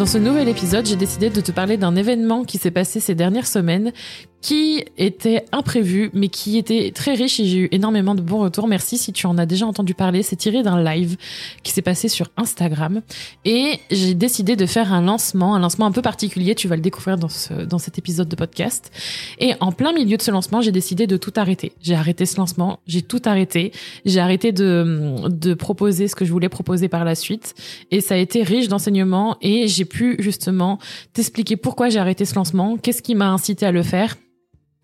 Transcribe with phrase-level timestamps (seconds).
[0.00, 3.14] Dans ce nouvel épisode, j'ai décidé de te parler d'un événement qui s'est passé ces
[3.14, 3.92] dernières semaines
[4.40, 8.66] qui était imprévu, mais qui était très riche et j'ai eu énormément de bons retours.
[8.66, 10.22] Merci si tu en as déjà entendu parler.
[10.22, 11.16] C'est tiré d'un live
[11.62, 13.02] qui s'est passé sur Instagram
[13.44, 16.54] et j'ai décidé de faire un lancement, un lancement un peu particulier.
[16.54, 18.90] Tu vas le découvrir dans ce, dans cet épisode de podcast.
[19.38, 21.72] Et en plein milieu de ce lancement, j'ai décidé de tout arrêter.
[21.82, 23.72] J'ai arrêté ce lancement, j'ai tout arrêté.
[24.06, 27.54] J'ai arrêté de, de proposer ce que je voulais proposer par la suite
[27.90, 30.78] et ça a été riche d'enseignements et j'ai pu justement
[31.12, 34.16] t'expliquer pourquoi j'ai arrêté ce lancement, qu'est-ce qui m'a incité à le faire?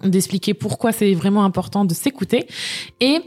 [0.03, 2.47] D'expliquer pourquoi c'est vraiment important de s'écouter.
[3.01, 3.21] Et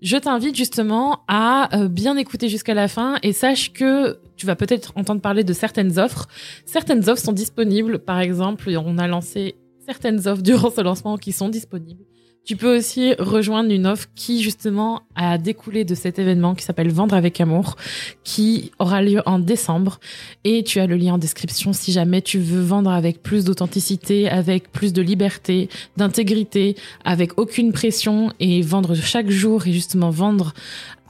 [0.00, 4.56] je t'invite justement à euh, bien écouter jusqu'à la fin et sache que tu vas
[4.56, 6.28] peut-être entendre parler de certaines offres.
[6.66, 8.00] Certaines offres sont disponibles.
[8.00, 9.54] Par exemple, on a lancé
[9.86, 12.04] certaines offres durant ce lancement qui sont disponibles.
[12.44, 16.90] Tu peux aussi rejoindre une offre qui justement a découlé de cet événement qui s'appelle
[16.90, 17.76] Vendre avec amour,
[18.24, 20.00] qui aura lieu en décembre.
[20.42, 24.28] Et tu as le lien en description si jamais tu veux vendre avec plus d'authenticité,
[24.28, 30.52] avec plus de liberté, d'intégrité, avec aucune pression et vendre chaque jour et justement vendre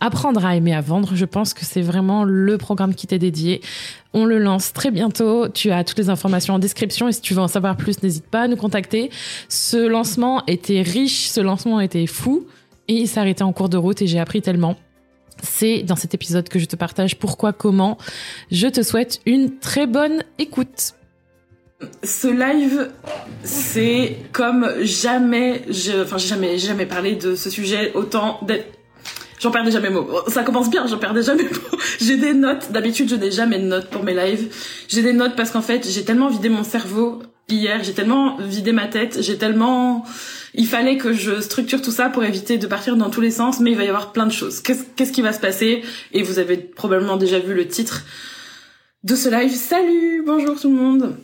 [0.02, 1.14] apprendre à aimer à vendre.
[1.14, 3.62] Je pense que c'est vraiment le programme qui t'est dédié.
[4.12, 5.48] On le lance très bientôt.
[5.48, 8.26] Tu as toutes les informations en description et si tu veux en savoir plus, n'hésite
[8.26, 9.10] pas à nous contacter.
[9.48, 12.46] Ce lancement était riche, ce lancement était fou
[12.88, 14.76] et il s'est arrêté en cours de route et j'ai appris tellement.
[15.40, 17.96] C'est dans cet épisode que je te partage pourquoi, comment.
[18.50, 20.94] Je te souhaite une très bonne écoute.
[22.02, 22.90] Ce live,
[23.44, 28.81] c'est comme jamais, je, enfin jamais, jamais parlé de ce sujet autant d'être
[29.42, 30.08] J'en perds déjà mes mots.
[30.28, 31.78] Ça commence bien, j'en perds déjà mes mots.
[32.00, 32.70] J'ai des notes.
[32.70, 34.54] D'habitude, je n'ai jamais de notes pour mes lives.
[34.86, 38.72] J'ai des notes parce qu'en fait, j'ai tellement vidé mon cerveau hier, j'ai tellement vidé
[38.72, 40.04] ma tête, j'ai tellement...
[40.54, 43.58] Il fallait que je structure tout ça pour éviter de partir dans tous les sens,
[43.58, 44.60] mais il va y avoir plein de choses.
[44.60, 45.82] Qu'est-ce qui va se passer?
[46.12, 48.04] Et vous avez probablement déjà vu le titre
[49.02, 49.50] de ce live.
[49.50, 51.16] Salut, bonjour tout le monde.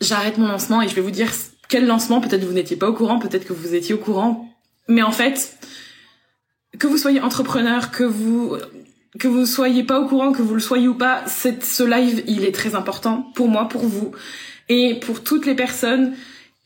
[0.00, 1.30] J'arrête mon lancement et je vais vous dire
[1.68, 2.20] quel lancement.
[2.20, 4.48] Peut-être vous n'étiez pas au courant, peut-être que vous étiez au courant.
[4.88, 5.56] Mais en fait,
[6.82, 8.56] que vous soyez entrepreneur, que vous
[9.20, 12.44] que vous soyez pas au courant, que vous le soyez ou pas, ce live, il
[12.44, 14.10] est très important pour moi, pour vous
[14.68, 16.14] et pour toutes les personnes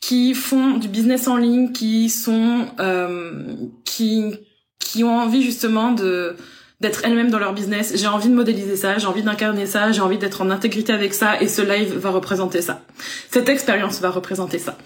[0.01, 3.43] qui font du business en ligne, qui sont euh,
[3.85, 4.33] qui
[4.79, 6.35] qui ont envie justement de
[6.81, 7.93] d'être elles-mêmes dans leur business.
[7.95, 11.13] J'ai envie de modéliser ça, j'ai envie d'incarner ça, j'ai envie d'être en intégrité avec
[11.13, 12.81] ça et ce live va représenter ça.
[13.29, 14.79] Cette expérience va représenter ça.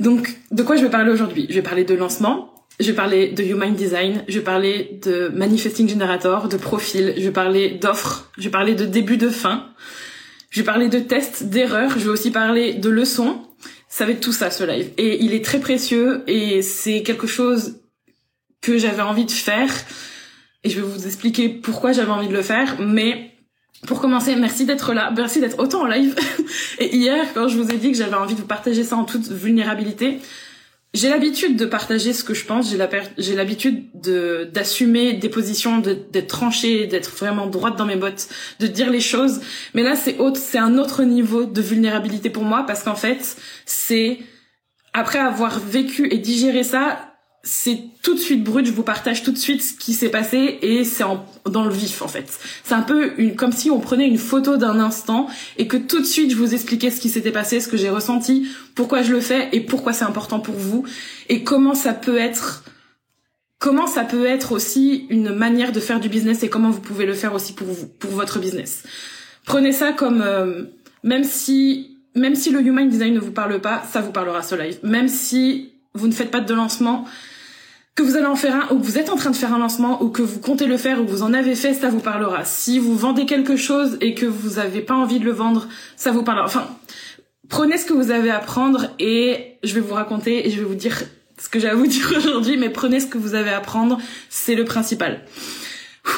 [0.00, 1.46] Donc, de quoi je vais parler aujourd'hui?
[1.50, 6.48] Je vais parler de lancement, je parler de Human Design, je parler de Manifesting Generator,
[6.48, 9.68] de profil, je parler d'offres, je parler de début de fin,
[10.50, 13.42] je parler de tests, d'erreurs, je vais aussi parler de leçons.
[13.88, 14.90] Ça va être tout ça ce live.
[14.98, 17.80] Et il est très précieux et c'est quelque chose
[18.60, 19.70] que j'avais envie de faire.
[20.64, 22.76] Et je vais vous expliquer pourquoi j'avais envie de le faire.
[22.80, 23.32] Mais
[23.86, 26.14] pour commencer, merci d'être là, merci d'être autant en live.
[26.78, 29.04] et hier, quand je vous ai dit que j'avais envie de vous partager ça en
[29.04, 30.18] toute vulnérabilité,
[30.94, 32.70] j'ai l'habitude de partager ce que je pense,
[33.18, 38.28] j'ai l'habitude de d'assumer des positions, d'être tranchée, d'être vraiment droite dans mes bottes,
[38.60, 39.40] de dire les choses.
[39.74, 43.36] Mais là, c'est autre, c'est un autre niveau de vulnérabilité pour moi parce qu'en fait,
[43.66, 44.18] c'est
[44.94, 47.15] après avoir vécu et digéré ça,
[47.48, 50.58] c'est tout de suite brut, je vous partage tout de suite ce qui s'est passé
[50.62, 51.04] et c'est
[51.48, 52.26] dans le vif en fait.
[52.64, 56.04] C'est un peu comme si on prenait une photo d'un instant et que tout de
[56.04, 59.20] suite je vous expliquais ce qui s'était passé, ce que j'ai ressenti, pourquoi je le
[59.20, 60.84] fais et pourquoi c'est important pour vous
[61.28, 62.64] et comment ça peut être
[63.60, 67.06] comment ça peut être aussi une manière de faire du business et comment vous pouvez
[67.06, 68.82] le faire aussi pour vous, pour votre business.
[69.44, 70.64] Prenez ça comme euh,
[71.04, 74.56] même si même si le human design ne vous parle pas, ça vous parlera ce
[74.56, 74.80] live.
[74.82, 77.04] Même si vous ne faites pas de lancement,
[77.96, 79.58] que vous allez en faire un, ou que vous êtes en train de faire un
[79.58, 82.00] lancement, ou que vous comptez le faire, ou que vous en avez fait, ça vous
[82.00, 82.44] parlera.
[82.44, 85.66] Si vous vendez quelque chose et que vous n'avez pas envie de le vendre,
[85.96, 86.44] ça vous parlera.
[86.44, 86.68] Enfin,
[87.48, 90.66] prenez ce que vous avez à prendre et je vais vous raconter et je vais
[90.66, 91.04] vous dire
[91.40, 93.98] ce que j'ai à vous dire aujourd'hui, mais prenez ce que vous avez à prendre,
[94.28, 95.22] c'est le principal.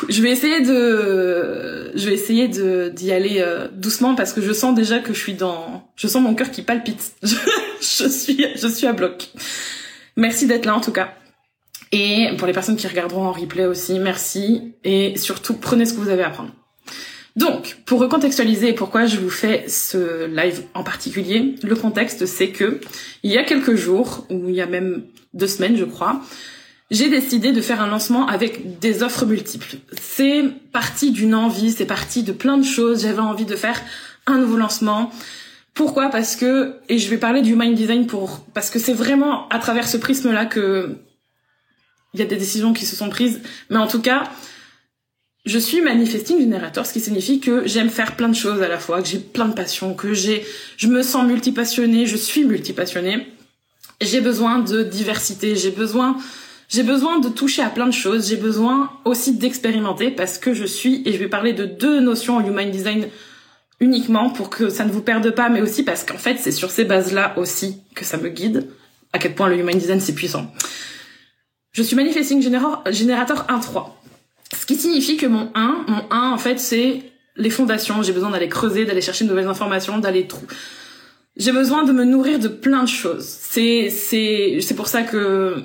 [0.08, 4.74] Je vais essayer de, je vais essayer d'y aller euh, doucement parce que je sens
[4.74, 7.14] déjà que je suis dans, je sens mon cœur qui palpite.
[7.22, 9.28] je suis, je suis à bloc.
[10.16, 11.14] Merci d'être là en tout cas.
[11.92, 14.74] Et pour les personnes qui regarderont en replay aussi, merci.
[14.84, 16.50] Et surtout, prenez ce que vous avez à prendre.
[17.36, 22.80] Donc, pour recontextualiser pourquoi je vous fais ce live en particulier, le contexte c'est que
[23.22, 25.04] il y a quelques jours, ou il y a même
[25.34, 26.20] deux semaines je crois,
[26.90, 29.76] j'ai décidé de faire un lancement avec des offres multiples.
[30.00, 30.42] C'est
[30.72, 33.02] parti d'une envie, c'est parti de plein de choses.
[33.02, 33.80] J'avais envie de faire
[34.26, 35.10] un nouveau lancement.
[35.74, 36.08] Pourquoi?
[36.08, 39.58] Parce que, et je vais parler du mind design pour, parce que c'est vraiment à
[39.58, 40.96] travers ce prisme-là que
[42.14, 43.40] il y a des décisions qui se sont prises.
[43.70, 44.24] Mais en tout cas,
[45.44, 48.78] je suis manifesting générateur, ce qui signifie que j'aime faire plein de choses à la
[48.78, 50.44] fois, que j'ai plein de passions, que j'ai,
[50.76, 53.26] je me sens multipassionnée, je suis multipassionnée.
[54.00, 56.16] J'ai besoin de diversité, j'ai besoin
[56.68, 60.66] j'ai besoin de toucher à plein de choses, j'ai besoin aussi d'expérimenter parce que je
[60.66, 63.08] suis, et je vais parler de deux notions en Human Design
[63.80, 66.70] uniquement pour que ça ne vous perde pas, mais aussi parce qu'en fait c'est sur
[66.70, 68.66] ces bases-là aussi que ça me guide,
[69.14, 70.52] à quel point le Human Design c'est puissant.
[71.72, 73.90] Je suis Manifesting Générateur 1-3.
[74.58, 77.02] Ce qui signifie que mon 1, mon 1 en fait c'est
[77.36, 80.46] les fondations, j'ai besoin d'aller creuser, d'aller chercher de nouvelles informations, d'aller trou
[81.38, 83.24] j'ai besoin de me nourrir de plein de choses.
[83.24, 85.62] C'est c'est c'est pour ça que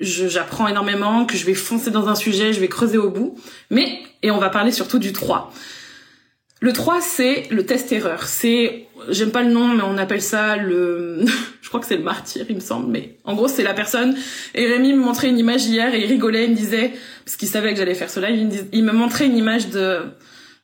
[0.00, 3.36] j'apprends énormément, que je vais foncer dans un sujet, je vais creuser au bout.
[3.70, 5.52] Mais, et on va parler surtout du 3.
[6.60, 8.24] Le 3, c'est le test-erreur.
[8.24, 11.24] C'est, j'aime pas le nom, mais on appelle ça le,
[11.60, 14.16] je crois que c'est le martyr, il me semble, mais en gros, c'est la personne.
[14.54, 16.92] Et Rémi me montrait une image hier et il rigolait, il me disait,
[17.24, 19.98] parce qu'il savait que j'allais faire cela, il, me, il me montrait une image de,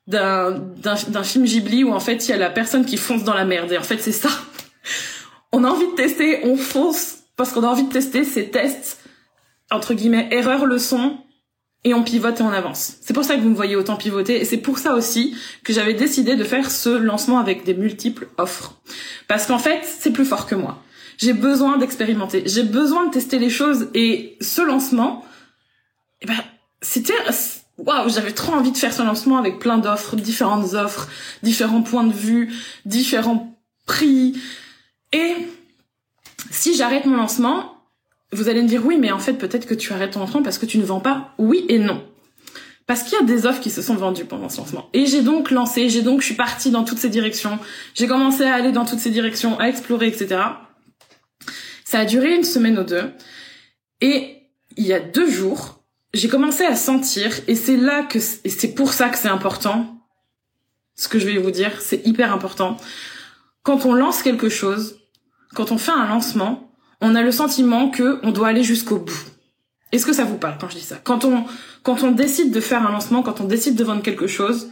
[0.07, 3.35] d'un, d'un film Ghibli où en fait, il y a la personne qui fonce dans
[3.35, 3.71] la merde.
[3.73, 4.31] Et en fait, c'est ça.
[5.53, 9.03] On a envie de tester, on fonce parce qu'on a envie de tester ces tests
[9.73, 11.19] entre guillemets, erreur leçon,
[11.85, 12.95] et on pivote et on avance.
[13.01, 15.73] C'est pour ça que vous me voyez autant pivoter, et c'est pour ça aussi que
[15.73, 18.81] j'avais décidé de faire ce lancement avec des multiples offres.
[19.29, 20.83] Parce qu'en fait, c'est plus fort que moi.
[21.19, 25.25] J'ai besoin d'expérimenter, j'ai besoin de tester les choses, et ce lancement,
[26.21, 26.39] eh ben,
[26.81, 27.15] c'était,
[27.79, 31.09] waouh, j'avais trop envie de faire ce lancement avec plein d'offres, différentes offres,
[31.43, 32.53] différents points de vue,
[32.87, 33.57] différents
[33.87, 34.35] prix,
[35.13, 35.35] et
[36.51, 37.72] si j'arrête mon lancement,
[38.33, 40.59] vous allez me dire oui, mais en fait peut-être que tu arrêtes ton lancement parce
[40.59, 41.35] que tu ne vends pas.
[41.39, 42.03] Oui et non.
[42.87, 44.89] Parce qu'il y a des offres qui se sont vendues pendant ce lancement.
[44.93, 47.59] Et j'ai donc lancé, j'ai donc, je suis partie dans toutes ces directions.
[47.95, 50.41] J'ai commencé à aller dans toutes ces directions, à explorer, etc.
[51.85, 53.13] Ça a duré une semaine ou deux.
[54.01, 58.49] Et il y a deux jours, j'ai commencé à sentir, et c'est là que, et
[58.49, 59.99] c'est pour ça que c'est important,
[60.95, 62.77] ce que je vais vous dire, c'est hyper important.
[63.63, 64.99] Quand on lance quelque chose,
[65.55, 66.72] quand on fait un lancement,
[67.03, 69.25] on a le sentiment que on doit aller jusqu'au bout.
[69.91, 70.99] Est-ce que ça vous parle quand je dis ça?
[71.05, 71.45] Quand on
[71.83, 74.69] quand on décide de faire un lancement, quand on décide de vendre quelque chose,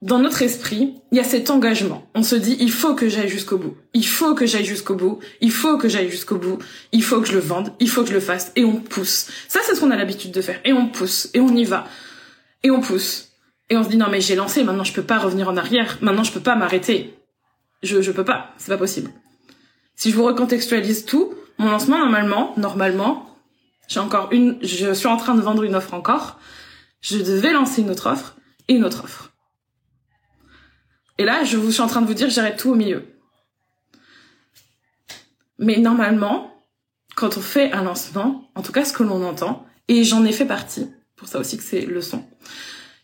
[0.00, 2.08] dans notre esprit, il y a cet engagement.
[2.14, 3.76] On se dit il faut que j'aille jusqu'au bout.
[3.92, 5.18] Il faut que j'aille jusqu'au bout.
[5.40, 6.58] Il faut que j'aille jusqu'au bout.
[6.92, 7.72] Il faut que je le vende.
[7.80, 9.26] Il faut que je le fasse et on pousse.
[9.48, 11.84] Ça c'est ce qu'on a l'habitude de faire et on pousse et on y va.
[12.62, 13.32] Et on pousse.
[13.70, 15.98] Et on se dit non mais j'ai lancé, maintenant je peux pas revenir en arrière.
[16.00, 17.18] Maintenant je peux pas m'arrêter.
[17.82, 19.10] Je je peux pas, c'est pas possible.
[19.96, 23.38] Si je vous recontextualise tout, mon lancement normalement, normalement,
[23.88, 26.38] j'ai encore une, je suis en train de vendre une offre encore.
[27.00, 28.36] Je devais lancer une autre offre
[28.68, 29.32] et une autre offre.
[31.18, 33.04] Et là, je vous suis en train de vous dire, j'arrête tout au milieu.
[35.58, 36.64] Mais normalement,
[37.14, 40.32] quand on fait un lancement, en tout cas ce que l'on entend, et j'en ai
[40.32, 42.24] fait partie, pour ça aussi que c'est le son,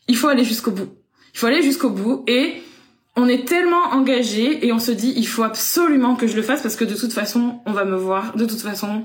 [0.09, 0.89] il faut aller jusqu'au bout.
[1.33, 2.63] Il faut aller jusqu'au bout et
[3.17, 6.63] on est tellement engagé et on se dit il faut absolument que je le fasse
[6.63, 8.37] parce que de toute façon on va me voir.
[8.37, 9.05] De toute façon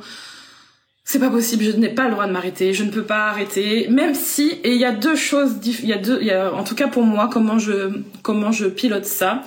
[1.03, 1.63] c'est pas possible.
[1.63, 2.74] Je n'ai pas le droit de m'arrêter.
[2.74, 3.88] Je ne peux pas arrêter.
[3.89, 6.63] Même si et il y a deux choses il y a deux y a en
[6.63, 9.43] tout cas pour moi comment je comment je pilote ça.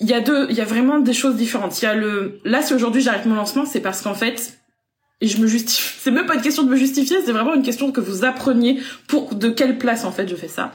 [0.00, 1.80] Il y a deux il y a vraiment des choses différentes.
[1.82, 4.58] Il y a le là si aujourd'hui j'arrête mon lancement c'est parce qu'en fait
[5.20, 7.62] et je me justifie c'est même pas une question de me justifier c'est vraiment une
[7.62, 10.72] question que vous appreniez pour de quelle place en fait je fais ça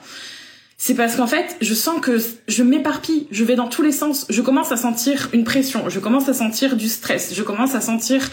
[0.81, 2.17] c'est parce qu'en fait, je sens que
[2.47, 5.99] je m'éparpille, je vais dans tous les sens, je commence à sentir une pression, je
[5.99, 8.31] commence à sentir du stress, je commence à sentir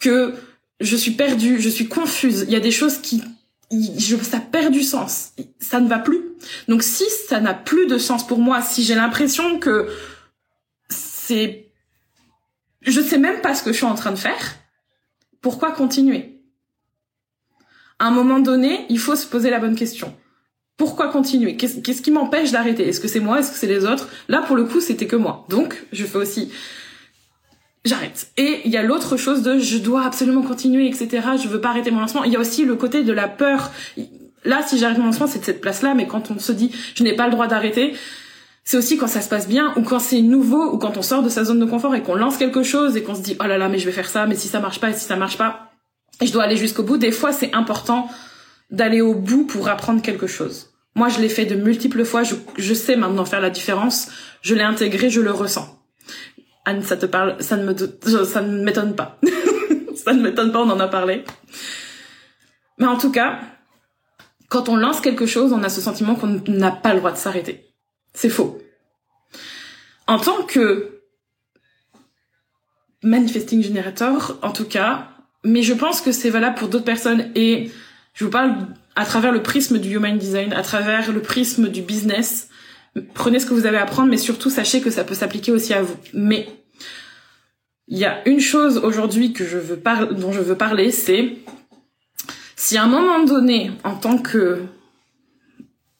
[0.00, 0.34] que
[0.80, 3.22] je suis perdue, je suis confuse, il y a des choses qui
[4.22, 6.20] ça perd du sens, ça ne va plus.
[6.66, 9.88] Donc si ça n'a plus de sens pour moi, si j'ai l'impression que
[10.88, 11.70] c'est
[12.82, 14.56] je sais même pas ce que je suis en train de faire,
[15.40, 16.40] pourquoi continuer?
[18.00, 20.12] À un moment donné, il faut se poser la bonne question
[20.78, 21.56] pourquoi continuer?
[21.56, 22.88] Qu'est-ce qui m'empêche d'arrêter?
[22.88, 23.40] Est-ce que c'est moi?
[23.40, 24.08] Est-ce que c'est les autres?
[24.28, 25.44] Là, pour le coup, c'était que moi.
[25.48, 26.50] Donc, je fais aussi...
[27.84, 28.28] J'arrête.
[28.36, 31.26] Et il y a l'autre chose de je dois absolument continuer, etc.
[31.42, 32.22] Je veux pas arrêter mon lancement.
[32.22, 33.72] Il y a aussi le côté de la peur.
[34.44, 35.94] Là, si j'arrête mon lancement, c'est de cette place-là.
[35.94, 37.94] Mais quand on se dit je n'ai pas le droit d'arrêter,
[38.62, 41.22] c'est aussi quand ça se passe bien ou quand c'est nouveau ou quand on sort
[41.22, 43.46] de sa zone de confort et qu'on lance quelque chose et qu'on se dit oh
[43.46, 45.16] là là mais je vais faire ça mais si ça marche pas et si ça
[45.16, 45.72] marche pas
[46.20, 48.10] je dois aller jusqu'au bout des fois c'est important
[48.70, 50.67] d'aller au bout pour apprendre quelque chose.
[50.94, 52.22] Moi, je l'ai fait de multiples fois.
[52.22, 54.08] Je, sais maintenant faire la différence.
[54.42, 55.78] Je l'ai intégré, je le ressens.
[56.64, 59.18] Anne, ça te parle, ça ne me, ça ne m'étonne pas.
[59.94, 61.24] ça ne m'étonne pas, on en a parlé.
[62.78, 63.40] Mais en tout cas,
[64.48, 67.16] quand on lance quelque chose, on a ce sentiment qu'on n'a pas le droit de
[67.16, 67.66] s'arrêter.
[68.12, 68.60] C'est faux.
[70.06, 71.02] En tant que
[73.02, 75.08] manifesting generator, en tout cas,
[75.44, 77.70] mais je pense que c'est valable pour d'autres personnes et
[78.14, 78.56] je vous parle
[78.98, 82.48] à travers le prisme du human design, à travers le prisme du business.
[83.14, 85.72] Prenez ce que vous avez à prendre, mais surtout sachez que ça peut s'appliquer aussi
[85.72, 85.96] à vous.
[86.12, 86.48] Mais
[87.86, 91.36] il y a une chose aujourd'hui que je veux dont je veux parler, c'est
[92.56, 94.62] si à un moment donné, en tant que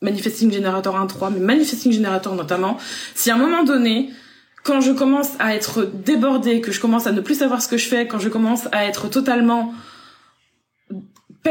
[0.03, 2.79] Manifesting Generator 1.3, mais Manifesting Generator notamment,
[3.15, 4.11] si à un moment donné,
[4.65, 7.77] quand je commence à être débordée, que je commence à ne plus savoir ce que
[7.77, 9.73] je fais, quand je commence à être totalement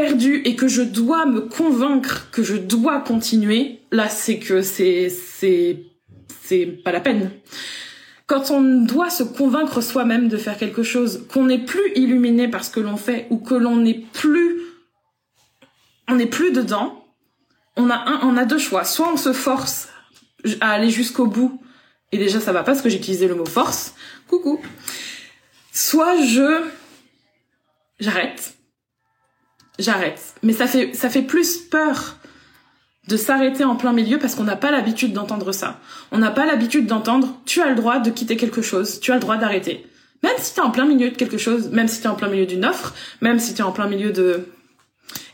[0.00, 5.10] perdue et que je dois me convaincre que je dois continuer, là c'est que c'est
[5.10, 5.82] c'est
[6.40, 7.32] c'est pas la peine.
[8.26, 12.64] Quand on doit se convaincre soi-même de faire quelque chose, qu'on n'est plus illuminé par
[12.64, 14.60] ce que l'on fait ou que l'on n'est plus
[16.06, 17.04] on n'est plus dedans,
[17.76, 18.84] on a un, on a deux choix.
[18.84, 19.88] Soit on se force
[20.60, 21.60] à aller jusqu'au bout,
[22.12, 23.94] et déjà ça va pas parce que j'ai utilisé le mot force.
[24.28, 24.60] Coucou.
[25.72, 26.62] Soit je
[27.98, 28.57] j'arrête,
[29.78, 30.34] j'arrête.
[30.42, 32.16] Mais ça fait ça fait plus peur
[33.08, 35.80] de s'arrêter en plein milieu parce qu'on n'a pas l'habitude d'entendre ça.
[36.12, 39.14] On n'a pas l'habitude d'entendre tu as le droit de quitter quelque chose, tu as
[39.14, 39.86] le droit d'arrêter.
[40.22, 42.16] Même si tu es en plein milieu de quelque chose, même si tu es en
[42.16, 44.48] plein milieu d'une offre, même si tu es en plein milieu de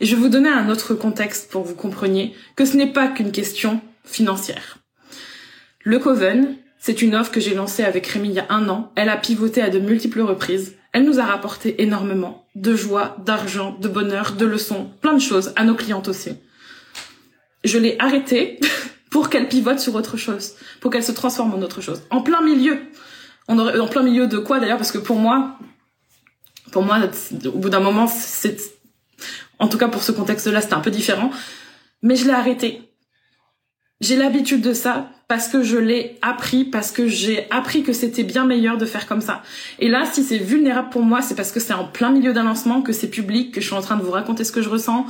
[0.01, 2.93] et je vais vous donner un autre contexte pour que vous compreniez que ce n'est
[2.93, 4.79] pas qu'une question financière.
[5.83, 8.93] Le Coven, c'est une offre que j'ai lancée avec Rémi il y a un an.
[8.97, 10.77] Elle a pivoté à de multiples reprises.
[10.93, 15.53] Elle nous a rapporté énormément de joie, d'argent, de bonheur, de leçons, plein de choses
[15.57, 16.33] à nos clientes aussi.
[17.65, 18.61] Je l'ai arrêtée
[19.11, 22.03] pour qu'elle pivote sur autre chose, pour qu'elle se transforme en autre chose.
[22.11, 22.79] En plein milieu.
[23.49, 25.59] On aurait, en plein milieu de quoi d'ailleurs Parce que pour moi,
[26.73, 26.99] pour moi,
[27.47, 28.59] au bout d'un moment, c'est
[29.59, 31.31] en tout cas, pour ce contexte-là, c'était un peu différent.
[32.03, 32.83] Mais je l'ai arrêté.
[34.01, 38.25] J'ai l'habitude de ça parce que je l'ai appris, parce que j'ai appris que c'était
[38.25, 39.43] bien meilleur de faire comme ça.
[39.79, 42.43] Et là, si c'est vulnérable pour moi, c'est parce que c'est en plein milieu d'un
[42.43, 44.69] lancement, que c'est public, que je suis en train de vous raconter ce que je
[44.69, 45.07] ressens,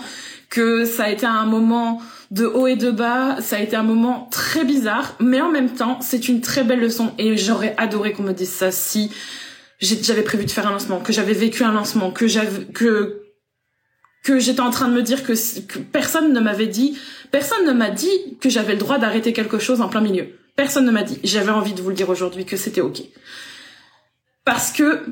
[0.50, 2.00] que ça a été un moment
[2.30, 5.70] de haut et de bas, ça a été un moment très bizarre, mais en même
[5.70, 9.10] temps, c'est une très belle leçon et j'aurais adoré qu'on me dise ça si
[9.80, 13.22] j'avais prévu de faire un lancement, que j'avais vécu un lancement, que j'avais, que,
[14.24, 15.34] que j'étais en train de me dire que,
[15.92, 16.98] personne ne m'avait dit,
[17.34, 20.28] personne ne m'a dit que j'avais le droit d'arrêter quelque chose en plein milieu.
[20.54, 21.18] Personne ne m'a dit.
[21.24, 23.02] J'avais envie de vous le dire aujourd'hui que c'était ok.
[24.44, 25.04] Parce que,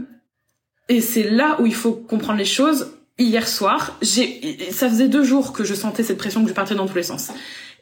[0.88, 5.25] et c'est là où il faut comprendre les choses, hier soir, j'ai, ça faisait deux
[5.25, 7.33] jours que je sentais cette pression que je partais dans tous les sens.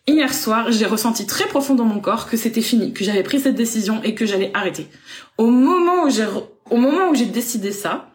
[0.06, 3.40] Hier soir, j'ai ressenti très profond dans mon corps que c'était fini, que j'avais pris
[3.40, 4.88] cette décision et que j'allais arrêter.
[5.36, 6.24] Au moment où j'ai,
[6.70, 8.08] au moment où j'ai décidé ça,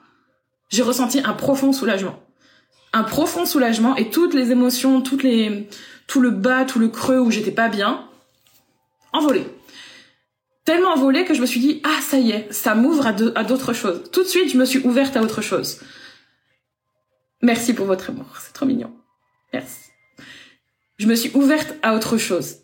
[0.69, 2.24] j'ai ressenti un profond soulagement
[2.95, 7.51] un profond soulagement et toutes les émotions, tout le bas, tout le creux où j'étais
[7.51, 8.07] pas bien,
[9.11, 9.45] envolé.
[10.63, 13.73] Tellement envolé que je me suis dit, ah, ça y est, ça m'ouvre à d'autres
[13.73, 14.09] choses.
[14.13, 15.81] Tout de suite, je me suis ouverte à autre chose.
[17.41, 18.91] Merci pour votre amour, c'est trop mignon.
[19.51, 19.89] Merci.
[20.97, 22.59] Je me suis ouverte à autre chose.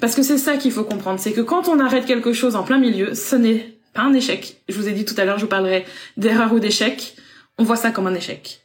[0.00, 2.62] Parce que c'est ça qu'il faut comprendre, c'est que quand on arrête quelque chose en
[2.62, 4.62] plein milieu, ce n'est pas un échec.
[4.70, 5.84] Je vous ai dit tout à l'heure, je vous parlerai
[6.16, 7.14] d'erreur ou d'échec.
[7.58, 8.62] On voit ça comme un échec.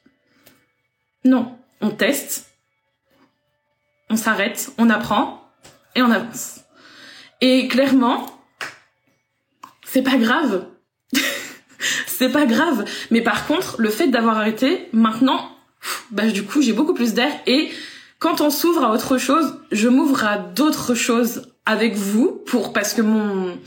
[1.26, 2.52] Non, on teste,
[4.10, 5.42] on s'arrête, on apprend
[5.96, 6.62] et on avance.
[7.42, 8.28] Et clairement,
[9.84, 10.68] c'est pas grave.
[12.08, 12.86] c'est pas grave.
[13.10, 15.50] Mais par contre, le fait d'avoir arrêté, maintenant,
[16.12, 17.72] bah, du coup, j'ai beaucoup plus d'air et
[18.20, 22.94] quand on s'ouvre à autre chose, je m'ouvre à d'autres choses avec vous pour parce
[22.94, 23.58] que mon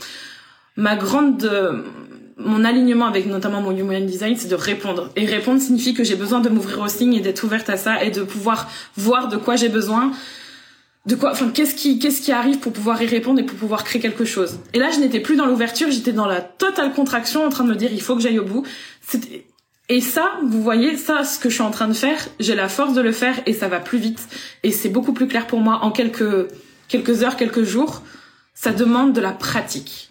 [0.77, 1.83] ma grande
[2.39, 5.09] mon alignement avec notamment mon human design, c'est de répondre.
[5.15, 8.03] Et répondre signifie que j'ai besoin de m'ouvrir au signe et d'être ouverte à ça
[8.03, 10.11] et de pouvoir voir de quoi j'ai besoin,
[11.05, 13.83] de quoi, enfin, qu'est-ce qui, qu'est-ce qui arrive pour pouvoir y répondre et pour pouvoir
[13.83, 14.59] créer quelque chose.
[14.73, 17.69] Et là, je n'étais plus dans l'ouverture, j'étais dans la totale contraction en train de
[17.69, 18.65] me dire, il faut que j'aille au bout.
[19.89, 22.69] Et ça, vous voyez, ça, ce que je suis en train de faire, j'ai la
[22.69, 24.27] force de le faire et ça va plus vite.
[24.63, 26.47] Et c'est beaucoup plus clair pour moi en quelques,
[26.87, 28.03] quelques heures, quelques jours.
[28.53, 30.08] Ça demande de la pratique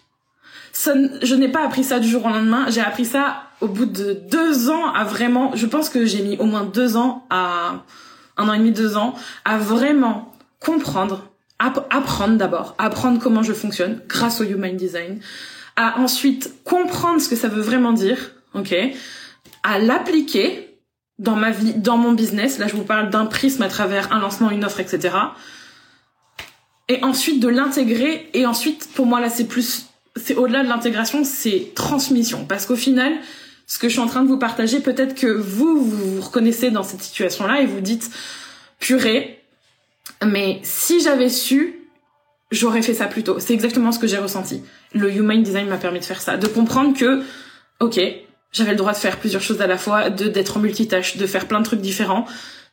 [0.85, 2.65] je n'ai pas appris ça du jour au lendemain.
[2.69, 5.51] J'ai appris ça au bout de deux ans à vraiment.
[5.55, 7.83] Je pense que j'ai mis au moins deux ans à
[8.37, 14.01] un an et demi, deux ans à vraiment comprendre, apprendre d'abord, apprendre comment je fonctionne
[14.07, 15.19] grâce au Human Design,
[15.75, 18.73] à ensuite comprendre ce que ça veut vraiment dire, ok,
[19.63, 20.77] à l'appliquer
[21.17, 22.59] dans ma vie, dans mon business.
[22.59, 25.15] Là, je vous parle d'un prisme à travers un lancement, une offre, etc.
[26.87, 31.23] et ensuite de l'intégrer et ensuite pour moi là c'est plus c'est au-delà de l'intégration,
[31.23, 33.13] c'est transmission parce qu'au final
[33.69, 36.71] ce que je suis en train de vous partager, peut-être que vous, vous vous reconnaissez
[36.71, 38.09] dans cette situation-là et vous dites
[38.79, 39.43] purée,
[40.25, 41.75] mais si j'avais su,
[42.49, 43.39] j'aurais fait ça plus tôt.
[43.39, 44.63] C'est exactement ce que j'ai ressenti.
[44.93, 47.21] Le Human Design m'a permis de faire ça, de comprendre que,
[47.79, 47.99] ok,
[48.51, 51.27] j'avais le droit de faire plusieurs choses à la fois, de d'être en multitâche, de
[51.27, 52.25] faire plein de trucs différents,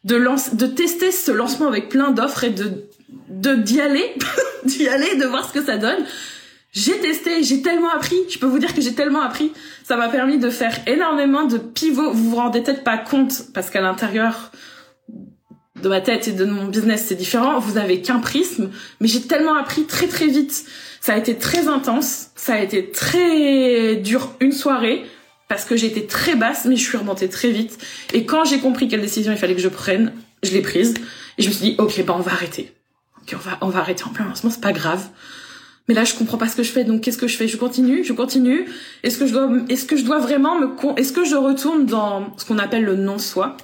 [0.05, 0.17] de
[0.55, 2.87] de tester ce lancement avec plein d'offres et de
[3.29, 4.15] de d'y aller,
[4.65, 6.07] d'y aller, de voir ce que ça donne.
[6.77, 8.19] J'ai testé, j'ai tellement appris.
[8.29, 9.51] Je peux vous dire que j'ai tellement appris.
[9.83, 12.13] Ça m'a permis de faire énormément de pivots.
[12.13, 14.53] Vous vous rendez peut-être pas compte parce qu'à l'intérieur
[15.83, 17.59] de ma tête et de mon business c'est différent.
[17.61, 20.67] Vous avez qu'un prisme, mais j'ai tellement appris très très vite.
[21.01, 25.07] Ça a été très intense, ça a été très dur une soirée
[25.49, 27.79] parce que j'étais très basse, mais je suis remontée très vite.
[28.13, 30.93] Et quand j'ai compris quelle décision il fallait que je prenne, je l'ai prise.
[31.39, 32.75] Et je me suis dit, ok, bah on va arrêter.
[33.23, 35.09] Ok, on va, on va arrêter en plein lancement, c'est pas grave.
[35.89, 37.47] Mais là, je comprends pas ce que je fais, donc qu'est-ce que je fais?
[37.47, 38.69] Je continue, je continue.
[39.03, 42.37] Est-ce que je dois, est-ce que je dois vraiment me, est-ce que je retourne dans
[42.37, 43.57] ce qu'on appelle le non-soi?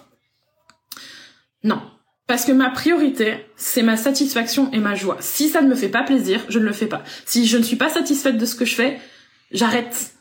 [1.65, 1.83] Non.
[2.29, 5.17] Parce que ma priorité, c'est ma satisfaction et ma joie.
[5.21, 7.03] Si ça ne me fait pas plaisir, je ne le fais pas.
[7.27, 9.01] Si je ne suis pas satisfaite de ce que je fais,
[9.51, 10.13] j'arrête.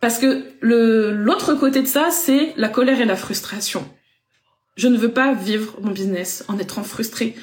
[0.00, 3.88] Parce que l'autre côté de ça, c'est la colère et la frustration.
[4.76, 7.34] Je ne veux pas vivre mon business en étant frustrée.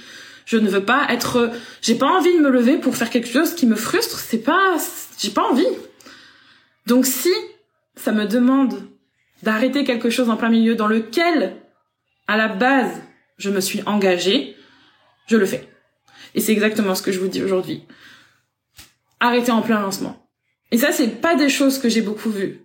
[0.46, 3.54] Je ne veux pas être, j'ai pas envie de me lever pour faire quelque chose
[3.56, 4.20] qui me frustre.
[4.20, 4.78] C'est pas,
[5.18, 5.68] j'ai pas envie.
[6.88, 7.32] Donc si
[7.96, 8.82] ça me demande
[9.44, 11.56] d'arrêter quelque chose en plein milieu dans lequel,
[12.28, 13.02] à la base,
[13.38, 14.56] je me suis engagée,
[15.28, 15.68] je le fais.
[16.36, 17.84] Et c'est exactement ce que je vous dis aujourd'hui.
[19.20, 20.30] Arrêtez en plein lancement.
[20.72, 22.62] Et ça, c'est pas des choses que j'ai beaucoup vues.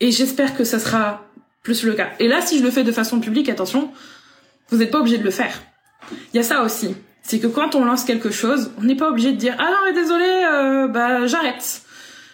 [0.00, 1.26] Et j'espère que ça sera
[1.62, 2.10] plus le cas.
[2.18, 3.92] Et là, si je le fais de façon publique, attention,
[4.68, 5.62] vous n'êtes pas obligé de le faire.
[6.32, 6.94] Il y a ça aussi.
[7.22, 9.78] C'est que quand on lance quelque chose, on n'est pas obligé de dire ah non
[9.86, 11.82] mais désolé, euh, bah j'arrête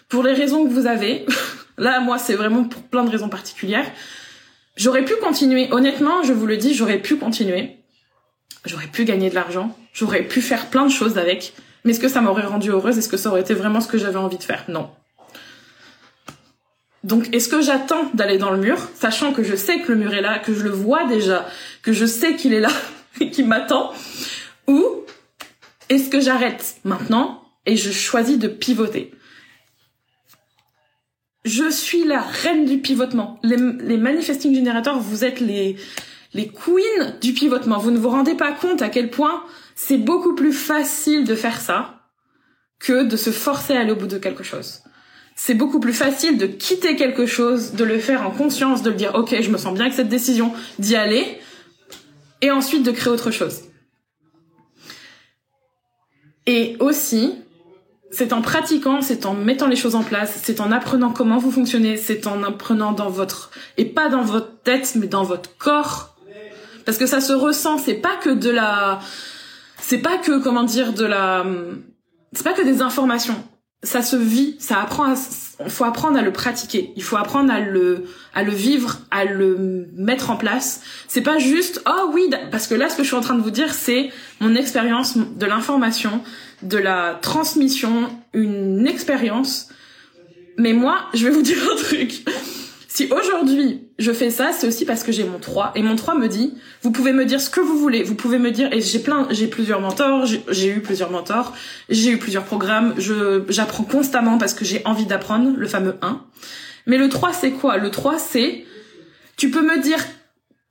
[0.08, 1.26] pour les raisons que vous avez.
[1.78, 3.86] Là, moi, c'est vraiment pour plein de raisons particulières.
[4.76, 5.68] J'aurais pu continuer.
[5.72, 7.76] Honnêtement, je vous le dis, j'aurais pu continuer.
[8.64, 9.76] J'aurais pu gagner de l'argent.
[9.92, 11.52] J'aurais pu faire plein de choses avec.
[11.84, 12.98] Mais est-ce que ça m'aurait rendu heureuse?
[12.98, 14.64] Est-ce que ça aurait été vraiment ce que j'avais envie de faire?
[14.68, 14.90] Non.
[17.04, 20.12] Donc, est-ce que j'attends d'aller dans le mur, sachant que je sais que le mur
[20.12, 21.46] est là, que je le vois déjà,
[21.82, 22.70] que je sais qu'il est là?
[23.20, 23.92] et qu'il m'attend
[24.66, 24.84] Ou
[25.88, 29.12] est-ce que j'arrête maintenant et je choisis de pivoter?
[31.44, 33.38] Je suis la reine du pivotement.
[33.44, 35.76] Les, les manifesting generators, vous êtes les,
[36.34, 37.78] les queens du pivotement.
[37.78, 39.44] Vous ne vous rendez pas compte à quel point
[39.76, 42.00] c'est beaucoup plus facile de faire ça
[42.78, 44.82] que de se forcer à aller au bout de quelque chose.
[45.34, 48.96] C'est beaucoup plus facile de quitter quelque chose, de le faire en conscience, de le
[48.96, 51.38] dire ok, je me sens bien avec cette décision, d'y aller,
[52.40, 53.62] et ensuite de créer autre chose.
[56.46, 57.34] Et aussi,
[58.10, 61.50] c'est en pratiquant, c'est en mettant les choses en place, c'est en apprenant comment vous
[61.50, 66.16] fonctionnez, c'est en apprenant dans votre et pas dans votre tête, mais dans votre corps,
[66.84, 67.78] parce que ça se ressent.
[67.78, 69.00] C'est pas que de la,
[69.80, 71.44] c'est pas que comment dire de la,
[72.32, 73.44] c'est pas que des informations.
[73.86, 75.14] Ça se vit, ça apprend.
[75.64, 76.92] Il faut apprendre à le pratiquer.
[76.96, 80.82] Il faut apprendre à le, à le vivre, à le mettre en place.
[81.06, 83.42] C'est pas juste oh oui, parce que là, ce que je suis en train de
[83.42, 86.20] vous dire, c'est mon expérience de l'information
[86.62, 89.68] de la transmission, une expérience.
[90.58, 92.24] Mais moi, je vais vous dire un truc.
[92.88, 96.16] Si aujourd'hui je fais ça, c'est aussi parce que j'ai mon 3 et mon 3
[96.16, 98.80] me dit vous pouvez me dire ce que vous voulez, vous pouvez me dire et
[98.80, 101.54] j'ai plein j'ai plusieurs mentors, j'ai eu plusieurs mentors,
[101.88, 106.22] j'ai eu plusieurs programmes, je j'apprends constamment parce que j'ai envie d'apprendre le fameux 1.
[106.86, 107.78] Mais le 3 c'est quoi?
[107.78, 108.64] Le 3 c'est
[109.36, 110.04] tu peux me dire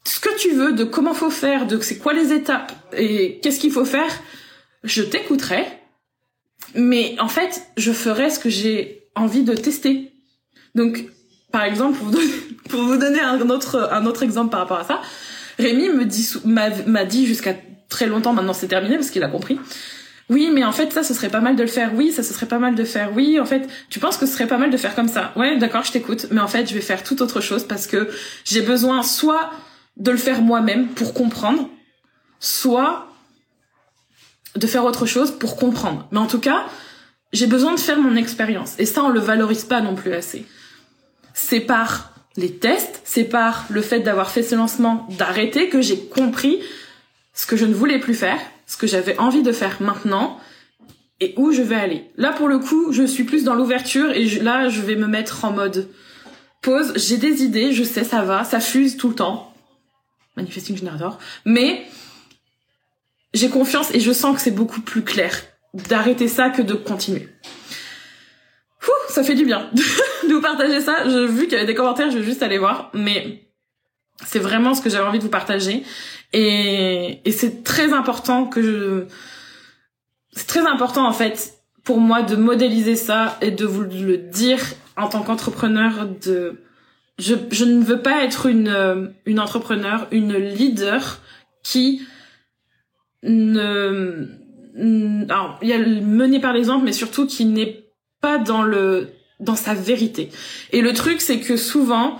[0.03, 3.59] ce que tu veux de comment faut faire, de c'est quoi les étapes et qu'est-ce
[3.59, 4.11] qu'il faut faire
[4.85, 5.65] je t'écouterai,
[6.75, 10.11] mais en fait, je ferai ce que j'ai envie de tester.
[10.75, 11.05] Donc,
[11.51, 11.99] par exemple,
[12.69, 15.01] pour vous donner, un autre, un autre exemple par rapport à ça,
[15.57, 17.53] Rémi me dit, m'a dit jusqu'à
[17.89, 19.59] très longtemps, maintenant c'est terminé parce qu'il a compris.
[20.29, 21.91] Oui, mais en fait, ça, ce serait pas mal de le faire.
[21.93, 23.11] Oui, ça, ce serait pas mal de faire.
[23.15, 25.31] Oui, en fait, tu penses que ce serait pas mal de faire comme ça?
[25.35, 26.27] Ouais, d'accord, je t'écoute.
[26.31, 28.09] Mais en fait, je vais faire tout autre chose parce que
[28.43, 29.51] j'ai besoin soit
[29.97, 31.69] de le faire moi-même pour comprendre,
[32.39, 33.07] soit
[34.55, 36.07] de faire autre chose pour comprendre.
[36.11, 36.65] Mais en tout cas,
[37.31, 38.73] j'ai besoin de faire mon expérience.
[38.79, 40.47] Et ça, on le valorise pas non plus assez.
[41.35, 45.99] C'est par les tests, c'est par le fait d'avoir fait ce lancement, d'arrêter que j'ai
[45.99, 46.59] compris
[47.33, 50.39] ce que je ne voulais plus faire, ce que j'avais envie de faire maintenant
[51.21, 52.03] et où je vais aller.
[52.17, 55.45] Là, pour le coup, je suis plus dans l'ouverture et là, je vais me mettre
[55.45, 55.89] en mode
[56.61, 56.93] pause.
[56.95, 59.53] J'ai des idées, je sais, ça va, ça fuse tout le temps.
[60.35, 61.19] Manifesting Generator.
[61.45, 61.85] Mais
[63.33, 65.41] j'ai confiance et je sens que c'est beaucoup plus clair
[65.73, 67.29] d'arrêter ça que de continuer.
[69.09, 71.07] Ça fait du bien de vous partager ça.
[71.07, 73.45] J'ai vu qu'il y avait des commentaires, je vais juste aller voir, mais
[74.25, 75.83] c'est vraiment ce que j'avais envie de vous partager.
[76.33, 79.05] Et, et c'est très important que je...
[80.31, 81.53] C'est très important en fait
[81.85, 84.59] pour moi de modéliser ça et de vous le dire
[84.97, 86.61] en tant qu'entrepreneur de
[87.17, 91.21] je, je ne veux pas être une une entrepreneur, une leader
[91.63, 92.01] qui
[93.23, 94.27] ne
[95.29, 97.84] alors il y a mener par l'exemple mais surtout qui n'est
[98.37, 99.09] dans le
[99.39, 100.29] dans sa vérité.
[100.71, 102.19] Et le truc c'est que souvent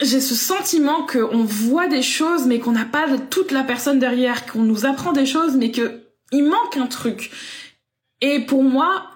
[0.00, 4.46] j'ai ce sentiment qu'on voit des choses mais qu'on n'a pas toute la personne derrière,
[4.46, 7.30] qu'on nous apprend des choses mais que il manque un truc.
[8.20, 9.10] Et pour moi,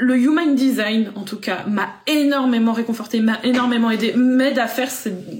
[0.00, 4.88] le human design, en tout cas, m'a énormément réconforté, m'a énormément aidé, m'aide à faire,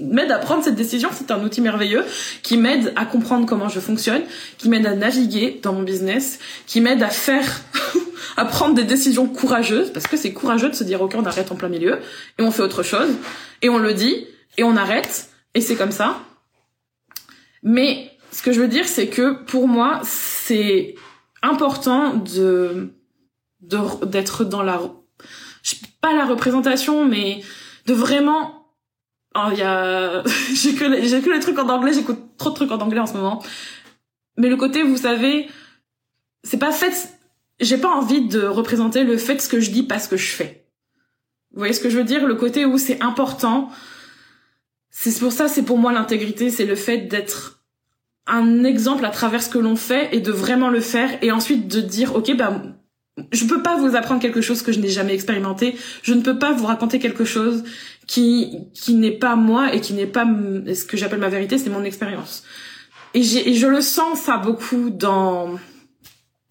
[0.01, 1.09] m'aide à prendre cette décision.
[1.13, 2.03] C'est un outil merveilleux
[2.43, 4.21] qui m'aide à comprendre comment je fonctionne,
[4.57, 7.61] qui m'aide à naviguer dans mon business, qui m'aide à faire,
[8.37, 11.53] à prendre des décisions courageuses, parce que c'est courageux de se dire, ok, on arrête
[11.53, 11.99] en plein milieu,
[12.37, 13.15] et on fait autre chose,
[13.61, 16.19] et on le dit, et on arrête, et c'est comme ça.
[17.63, 20.95] Mais ce que je veux dire, c'est que pour moi, c'est
[21.41, 22.91] important de
[23.61, 24.81] d'être dans la
[26.01, 27.41] pas la représentation mais
[27.85, 28.67] de vraiment
[29.35, 32.51] oh il y a j'ai que les, j'ai que les trucs en anglais j'écoute trop
[32.51, 33.43] de trucs en anglais en ce moment.
[34.37, 35.49] Mais le côté vous savez
[36.43, 37.17] c'est pas fait
[37.59, 40.31] j'ai pas envie de représenter le fait ce que je dis pas ce que je
[40.31, 40.65] fais.
[41.51, 42.25] Vous voyez ce que je veux dire?
[42.27, 43.69] Le côté où c'est important
[44.89, 47.63] c'est pour ça c'est pour moi l'intégrité c'est le fait d'être
[48.25, 51.67] un exemple à travers ce que l'on fait et de vraiment le faire et ensuite
[51.67, 52.61] de dire ok bah
[53.31, 55.75] je peux pas vous apprendre quelque chose que je n'ai jamais expérimenté.
[56.03, 57.63] Je ne peux pas vous raconter quelque chose
[58.07, 61.69] qui qui n'est pas moi et qui n'est pas ce que j'appelle ma vérité, c'est
[61.69, 62.43] mon expérience.
[63.13, 65.59] Et, et je le sens ça beaucoup dans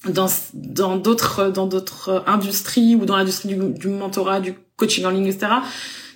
[0.08, 5.10] dans dans d'autres dans d'autres industries ou dans l'industrie du, du mentorat, du coaching en
[5.10, 5.52] ligne, etc.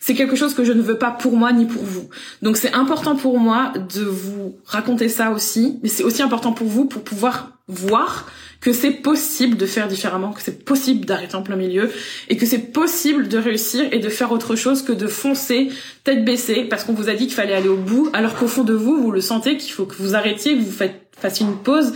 [0.00, 2.08] C'est quelque chose que je ne veux pas pour moi ni pour vous.
[2.42, 6.66] Donc c'est important pour moi de vous raconter ça aussi, mais c'est aussi important pour
[6.66, 8.26] vous pour pouvoir voir
[8.62, 11.90] que c'est possible de faire différemment, que c'est possible d'arrêter en plein milieu
[12.28, 15.68] et que c'est possible de réussir et de faire autre chose que de foncer
[16.04, 18.62] tête baissée parce qu'on vous a dit qu'il fallait aller au bout alors qu'au fond
[18.62, 20.78] de vous, vous le sentez qu'il faut que vous arrêtiez, que vous
[21.16, 21.92] fassiez une pause.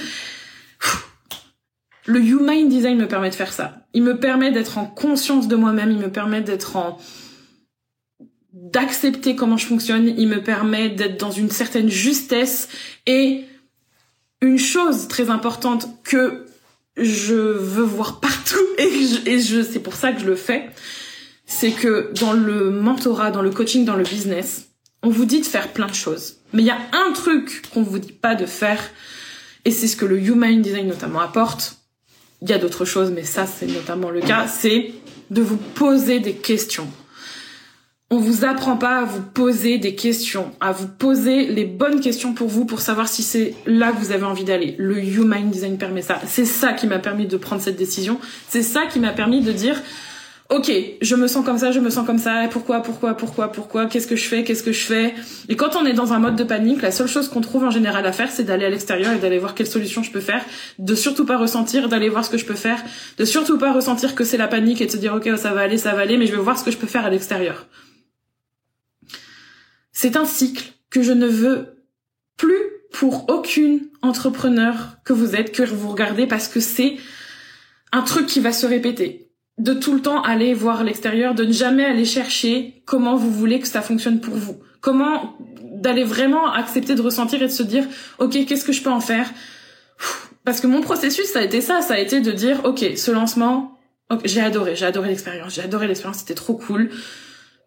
[2.07, 3.87] Le Human Design me permet de faire ça.
[3.95, 6.99] Il me permet d'être en conscience de moi-même, il me permet d'être en
[8.53, 12.69] d'accepter comment je fonctionne, il me permet d'être dans une certaine justesse
[13.07, 13.45] et
[14.41, 16.46] une chose très importante que
[16.97, 20.69] je veux voir partout et, je, c'est pour ça que je le fais,
[21.47, 24.69] c'est que dans le mentorat, dans le coaching, dans le business,
[25.03, 26.37] on vous dit de faire plein de choses.
[26.53, 28.83] Mais il y a un truc qu'on vous dit pas de faire,
[29.65, 31.77] et c'est ce que le Human Design notamment apporte.
[32.43, 34.93] Il y a d'autres choses, mais ça c'est notamment le cas, c'est
[35.31, 36.89] de vous poser des questions
[38.11, 42.35] on vous apprend pas à vous poser des questions, à vous poser les bonnes questions
[42.35, 44.77] pour vous pour savoir si c'est là que vous avez envie d'aller.
[44.79, 46.21] Le Human Design permet ça.
[46.25, 48.21] C'est ça qui m'a permis de prendre cette décision.
[48.49, 49.83] C'est ça qui m'a permis de dire
[50.49, 50.71] Ok,
[51.03, 52.47] je me sens comme ça, je me sens comme ça.
[52.49, 55.13] Pourquoi, pourquoi, pourquoi, pourquoi Qu'est-ce que je fais Qu'est-ce que je fais?
[55.49, 57.71] Et quand on est dans un mode de panique, la seule chose qu'on trouve en
[57.71, 60.45] général à faire, c'est d'aller à l'extérieur et d'aller voir quelle solution je peux faire,
[60.79, 62.81] de surtout pas ressentir, d'aller voir ce que je peux faire,
[63.19, 65.63] de surtout pas ressentir que c'est la panique et de se dire ok, ça va
[65.63, 67.67] aller, ça va aller, mais je vais voir ce que je peux faire à l'extérieur.
[69.99, 71.83] C'est un cycle que je ne veux
[72.37, 72.61] plus
[72.93, 76.99] pour aucune entrepreneur que vous êtes, que vous regardez, parce que c'est
[77.93, 79.31] un truc qui va se répéter.
[79.57, 83.59] De tout le temps aller voir l'extérieur, de ne jamais aller chercher comment vous voulez
[83.59, 84.61] que ça fonctionne pour vous.
[84.83, 87.87] Comment d'aller vraiment accepter de ressentir et de se dire,
[88.19, 89.33] ok, qu'est-ce que je peux en faire?
[90.45, 93.11] Parce que mon processus, ça a été ça, ça a été de dire, ok, ce
[93.11, 93.81] lancement,
[94.27, 96.91] j'ai adoré, j'ai adoré l'expérience, j'ai adoré l'expérience, c'était trop cool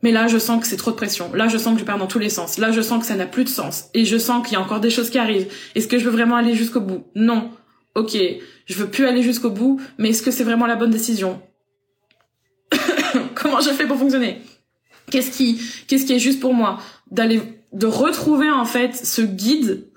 [0.01, 1.33] mais là je sens que c'est trop de pression.
[1.33, 2.57] Là je sens que je pars dans tous les sens.
[2.57, 3.85] Là je sens que ça n'a plus de sens.
[3.93, 5.51] Et je sens qu'il y a encore des choses qui arrivent.
[5.75, 7.05] Est-ce que je veux vraiment aller jusqu'au bout?
[7.15, 7.51] Non.
[7.95, 8.17] Ok,
[8.65, 11.41] je veux plus aller jusqu'au bout, mais est-ce que c'est vraiment la bonne décision?
[13.35, 14.41] Comment je fais pour fonctionner?
[15.09, 16.79] Qu'est-ce qui, qu'est-ce qui est juste pour moi?
[17.09, 17.41] D'aller,
[17.73, 19.89] de retrouver en fait ce guide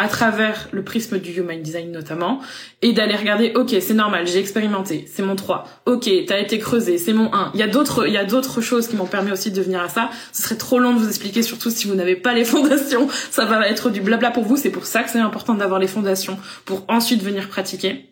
[0.00, 2.40] à travers le prisme du human design notamment,
[2.80, 6.96] et d'aller regarder, ok, c'est normal, j'ai expérimenté, c'est mon 3, ok, t'as été creusé,
[6.96, 7.50] c'est mon 1.
[7.52, 9.82] Il y a d'autres, il y a d'autres choses qui m'ont permis aussi de venir
[9.82, 10.08] à ça.
[10.32, 13.44] Ce serait trop long de vous expliquer, surtout si vous n'avez pas les fondations, ça
[13.44, 16.38] va être du blabla pour vous, c'est pour ça que c'est important d'avoir les fondations,
[16.64, 18.08] pour ensuite venir pratiquer,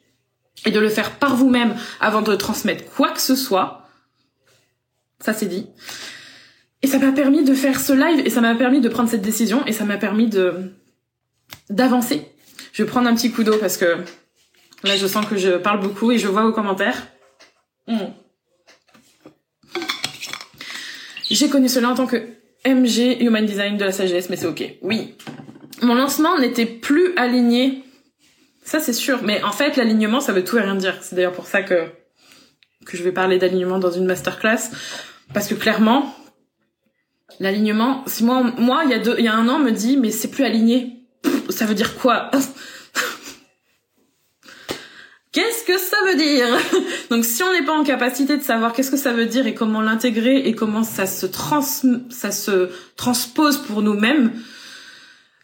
[0.67, 3.89] et de le faire par vous-même avant de transmettre quoi que ce soit.
[5.21, 5.67] Ça c'est dit.
[6.83, 9.23] Et ça m'a permis de faire ce live, et ça m'a permis de prendre cette
[9.23, 10.71] décision, et ça m'a permis de,
[11.71, 12.27] d'avancer.
[12.73, 14.05] Je vais prendre un petit coup d'eau parce que
[14.85, 17.09] là, je sens que je parle beaucoup et je vois vos commentaires.
[17.87, 18.13] Hmm.
[21.31, 22.17] J'ai connu cela en tant que
[22.67, 24.65] MG Human Design de la sagesse, mais c'est ok.
[24.83, 25.15] Oui.
[25.83, 27.85] Mon lancement n'était plus aligné.
[28.65, 29.23] Ça, c'est sûr.
[29.23, 30.99] Mais en fait, l'alignement, ça veut tout et rien dire.
[31.03, 31.87] C'est d'ailleurs pour ça que,
[32.85, 34.71] que je vais parler d'alignement dans une masterclass.
[35.35, 36.15] Parce que clairement,
[37.41, 39.97] l'alignement, si moi, moi, il y a deux, il y a un an, me dit,
[39.97, 40.98] mais c'est plus aligné.
[41.51, 42.31] Ça veut dire quoi?
[45.33, 46.47] Qu'est-ce que ça veut dire
[47.11, 49.55] Donc si on n'est pas en capacité de savoir qu'est-ce que ça veut dire et
[49.55, 54.33] comment l'intégrer et comment ça se trans ça se transpose pour nous-mêmes,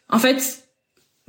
[0.09, 0.65] en fait,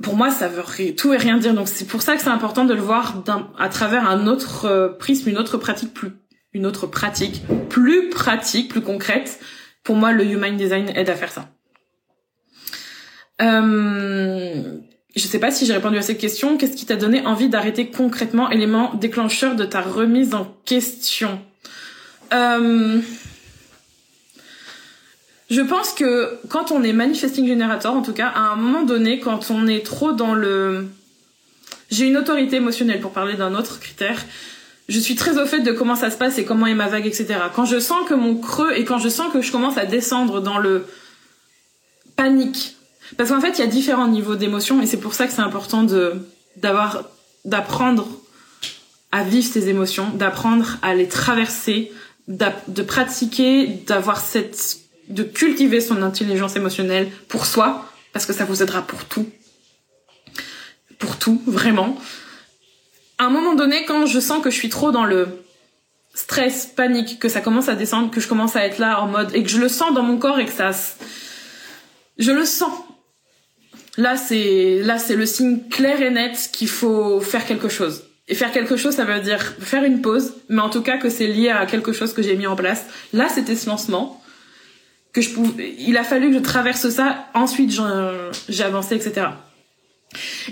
[0.02, 0.62] pour moi, ça veut
[0.94, 1.54] tout et rien dire.
[1.54, 3.22] Donc c'est pour ça que c'est important de le voir
[3.58, 6.12] à travers un autre euh, prisme, une autre pratique plus,
[6.52, 9.38] une autre pratique plus pratique, plus concrète.
[9.82, 11.48] Pour moi, le human design aide à faire ça.
[13.42, 14.62] Euh,
[15.14, 16.56] je sais pas si j'ai répondu à cette question.
[16.56, 21.40] Qu'est-ce qui t'a donné envie d'arrêter concrètement élément déclencheur de ta remise en question
[22.32, 23.00] euh...
[25.48, 29.20] Je pense que quand on est manifesting generator, en tout cas, à un moment donné,
[29.20, 30.88] quand on est trop dans le...
[31.88, 34.24] J'ai une autorité émotionnelle pour parler d'un autre critère.
[34.88, 37.06] Je suis très au fait de comment ça se passe et comment est ma vague,
[37.06, 37.36] etc.
[37.54, 40.40] Quand je sens que mon creux et quand je sens que je commence à descendre
[40.40, 40.84] dans le
[42.16, 42.76] panique,
[43.16, 45.42] parce qu'en fait, il y a différents niveaux d'émotions et c'est pour ça que c'est
[45.42, 46.14] important de
[46.56, 47.04] d'avoir
[47.44, 48.08] d'apprendre
[49.12, 51.92] à vivre ces émotions, d'apprendre à les traverser,
[52.28, 58.62] de pratiquer, d'avoir cette de cultiver son intelligence émotionnelle pour soi parce que ça vous
[58.62, 59.28] aidera pour tout.
[60.98, 61.96] Pour tout, vraiment.
[63.18, 65.28] À un moment donné, quand je sens que je suis trop dans le
[66.14, 69.34] stress, panique, que ça commence à descendre, que je commence à être là en mode
[69.34, 70.70] et que je le sens dans mon corps et que ça
[72.18, 72.72] je le sens
[73.96, 78.04] Là, c'est là, c'est le signe clair et net qu'il faut faire quelque chose.
[78.28, 81.08] Et faire quelque chose, ça veut dire faire une pause, mais en tout cas que
[81.08, 82.84] c'est lié à quelque chose que j'ai mis en place.
[83.12, 84.20] Là, c'était ce lancement
[85.12, 85.74] que je pouvais.
[85.78, 87.26] Il a fallu que je traverse ça.
[87.34, 87.78] Ensuite,
[88.48, 89.28] j'ai avancé, etc.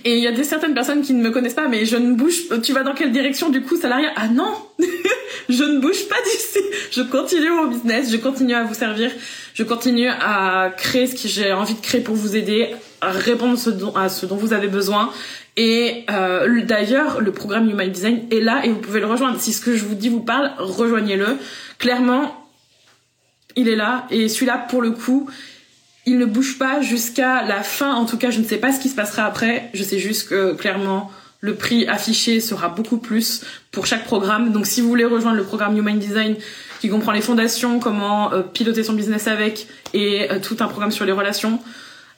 [0.05, 2.15] Et il y a des certaines personnes qui ne me connaissent pas, mais je ne
[2.15, 2.43] bouge.
[2.63, 4.13] Tu vas dans quelle direction du coup, salariat?
[4.17, 4.55] Ah non,
[5.49, 6.61] je ne bouge pas d'ici.
[6.93, 9.11] Je continue mon business, je continue à vous servir,
[9.55, 12.71] je continue à créer ce que j'ai envie de créer pour vous aider,
[13.11, 13.59] répondre
[13.97, 15.11] à ce dont vous avez besoin.
[15.57, 19.41] Et euh, d'ailleurs, le programme Human Design est là et vous pouvez le rejoindre.
[19.41, 21.37] Si ce que je vous dis vous parle, rejoignez-le.
[21.79, 22.49] Clairement,
[23.57, 25.29] il est là et celui-là, pour le coup,
[26.07, 27.95] il ne bouge pas jusqu'à la fin.
[27.95, 29.71] En tout cas, je ne sais pas ce qui se passera après.
[29.75, 34.51] Je sais juste que clairement, le prix affiché sera beaucoup plus pour chaque programme.
[34.51, 36.37] Donc, si vous voulez rejoindre le programme Human Design,
[36.81, 40.91] qui comprend les fondations, comment euh, piloter son business avec, et euh, tout un programme
[40.91, 41.61] sur les relations,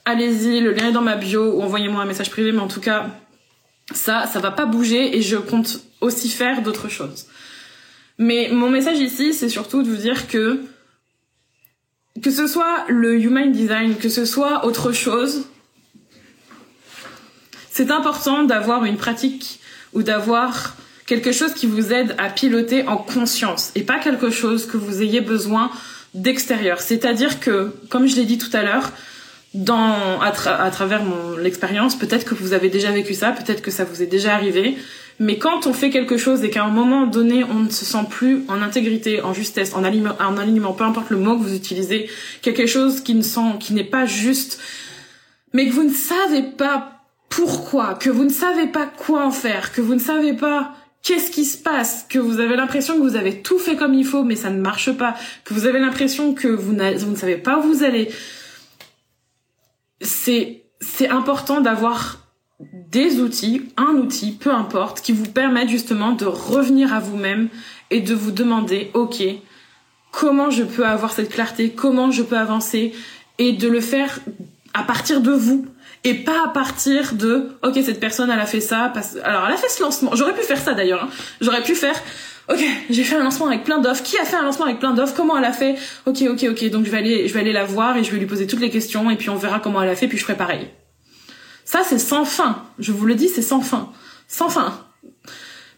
[0.07, 0.61] allez-y.
[0.61, 2.51] Le lien dans ma bio ou envoyez-moi un message privé.
[2.51, 3.07] Mais en tout cas,
[3.93, 7.27] ça, ça va pas bouger et je compte aussi faire d'autres choses.
[8.17, 10.63] Mais mon message ici, c'est surtout de vous dire que
[12.23, 15.45] que ce soit le human design, que ce soit autre chose,
[17.69, 19.59] c'est important d'avoir une pratique
[19.93, 24.65] ou d'avoir quelque chose qui vous aide à piloter en conscience et pas quelque chose
[24.65, 25.69] que vous ayez besoin
[26.15, 26.81] d'extérieur.
[26.81, 28.91] C'est-à-dire que, comme je l'ai dit tout à l'heure,
[29.57, 33.83] dans à, travers mon l'expérience, peut-être que vous avez déjà vécu ça, peut-être que ça
[33.85, 34.77] vous est déjà arrivé,
[35.19, 38.05] mais quand on fait quelque chose et qu'à un moment donné, on ne se sent
[38.09, 41.55] plus en intégrité, en justesse, en alignement, en alignement, peu importe le mot que vous
[41.55, 42.09] utilisez,
[42.43, 44.59] quelque chose qui ne sent, qui n'est pas juste,
[45.53, 49.71] mais que vous ne savez pas pourquoi, que vous ne savez pas quoi en faire,
[49.71, 53.15] que vous ne savez pas qu'est-ce qui se passe, que vous avez l'impression que vous
[53.15, 55.15] avez tout fait comme il faut, mais ça ne marche pas,
[55.45, 58.09] que vous avez l'impression que vous, vous ne savez pas où vous allez.
[60.01, 62.19] C'est, c'est important d'avoir
[62.59, 67.49] des outils, un outil, peu importe, qui vous permettent justement de revenir à vous-même
[67.91, 69.23] et de vous demander, ok,
[70.11, 72.93] comment je peux avoir cette clarté, comment je peux avancer,
[73.37, 74.19] et de le faire
[74.73, 75.65] à partir de vous
[76.03, 79.17] et pas à partir de ok cette personne elle a fait ça parce...
[79.23, 81.09] alors elle a fait ce lancement j'aurais pu faire ça d'ailleurs hein.
[81.41, 81.95] j'aurais pu faire
[82.49, 84.93] ok j'ai fait un lancement avec plein d'offres qui a fait un lancement avec plein
[84.93, 85.13] d'offres?
[85.15, 85.75] Comment elle a fait?
[86.05, 88.17] Ok ok ok donc je vais aller je vais aller la voir et je vais
[88.17, 90.23] lui poser toutes les questions et puis on verra comment elle a fait puis je
[90.23, 90.69] ferai pareil
[91.67, 92.63] ça, c'est sans fin.
[92.79, 93.91] Je vous le dis, c'est sans fin.
[94.29, 94.79] Sans fin.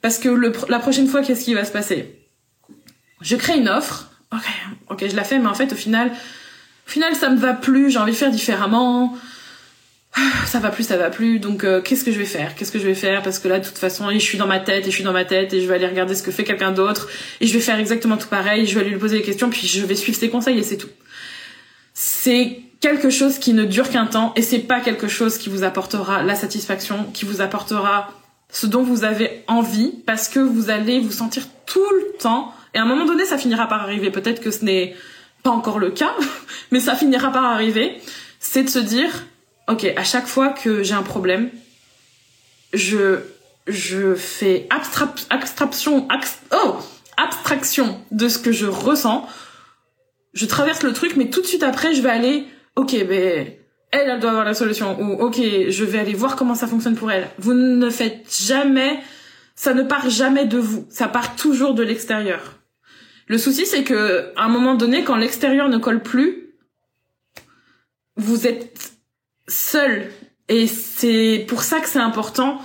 [0.03, 2.27] Parce que le, la prochaine fois, qu'est-ce qui va se passer?
[3.21, 4.11] Je crée une offre.
[4.31, 4.45] Ok,
[4.91, 6.11] ok, je la fais, mais en fait, au final,
[6.87, 7.89] au final, ça me va plus.
[7.89, 9.17] J'ai envie de faire différemment.
[10.45, 11.39] Ça va plus, ça va plus.
[11.39, 12.55] Donc, euh, qu'est-ce que je vais faire?
[12.55, 13.21] Qu'est-ce que je vais faire?
[13.21, 15.13] Parce que là, de toute façon, je suis dans ma tête, et je suis dans
[15.13, 17.09] ma tête, et je vais aller regarder ce que fait quelqu'un d'autre,
[17.41, 18.65] et je vais faire exactement tout pareil.
[18.65, 20.77] Je vais aller lui poser des questions, puis je vais suivre ses conseils, et c'est
[20.77, 20.89] tout.
[21.93, 25.63] C'est quelque chose qui ne dure qu'un temps et c'est pas quelque chose qui vous
[25.63, 28.09] apportera la satisfaction, qui vous apportera
[28.51, 32.79] ce dont vous avez envie parce que vous allez vous sentir tout le temps et
[32.79, 34.11] à un moment donné ça finira par arriver.
[34.11, 34.95] Peut-être que ce n'est
[35.43, 36.13] pas encore le cas,
[36.71, 37.97] mais ça finira par arriver.
[38.39, 39.25] C'est de se dire,
[39.69, 41.49] ok, à chaque fois que j'ai un problème,
[42.73, 43.19] je
[43.67, 44.67] je fais
[45.29, 46.07] abstraction,
[46.51, 46.75] oh,
[47.17, 49.27] abstraction de ce que je ressens.
[50.33, 53.47] Je traverse le truc, mais tout de suite après, je vais aller, ok, ben
[53.91, 54.99] elle, elle doit avoir la solution.
[54.99, 55.35] Ou ok,
[55.69, 57.27] je vais aller voir comment ça fonctionne pour elle.
[57.37, 58.99] Vous ne faites jamais,
[59.55, 60.85] ça ne part jamais de vous.
[60.89, 62.59] Ça part toujours de l'extérieur.
[63.27, 66.55] Le souci, c'est que à un moment donné, quand l'extérieur ne colle plus,
[68.15, 68.98] vous êtes
[69.49, 70.11] seul.
[70.47, 72.61] Et c'est pour ça que c'est important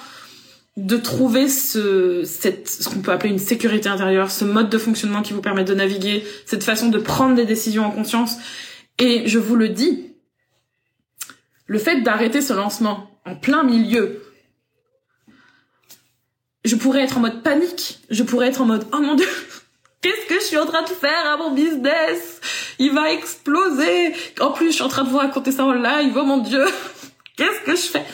[0.77, 5.33] de trouver ce, ce qu'on peut appeler une sécurité intérieure, ce mode de fonctionnement qui
[5.33, 8.39] vous permet de naviguer, cette façon de prendre des décisions en conscience.
[8.99, 10.15] Et je vous le dis,
[11.67, 14.23] le fait d'arrêter ce lancement en plein milieu,
[16.65, 19.29] je pourrais être en mode panique, je pourrais être en mode oh mon dieu,
[20.01, 22.34] qu'est-ce que je suis en train de faire à mon business?
[22.79, 24.15] Il va exploser.
[24.41, 26.65] En plus, je suis en train de vous raconter ça en live, oh mon dieu,
[27.37, 28.05] qu'est-ce que je fais?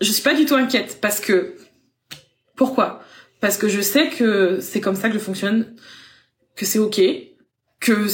[0.00, 1.54] Je suis pas du tout inquiète parce que
[2.56, 3.02] pourquoi?
[3.40, 5.74] Parce que je sais que c'est comme ça que je fonctionne,
[6.56, 7.00] que c'est ok,
[7.80, 8.06] que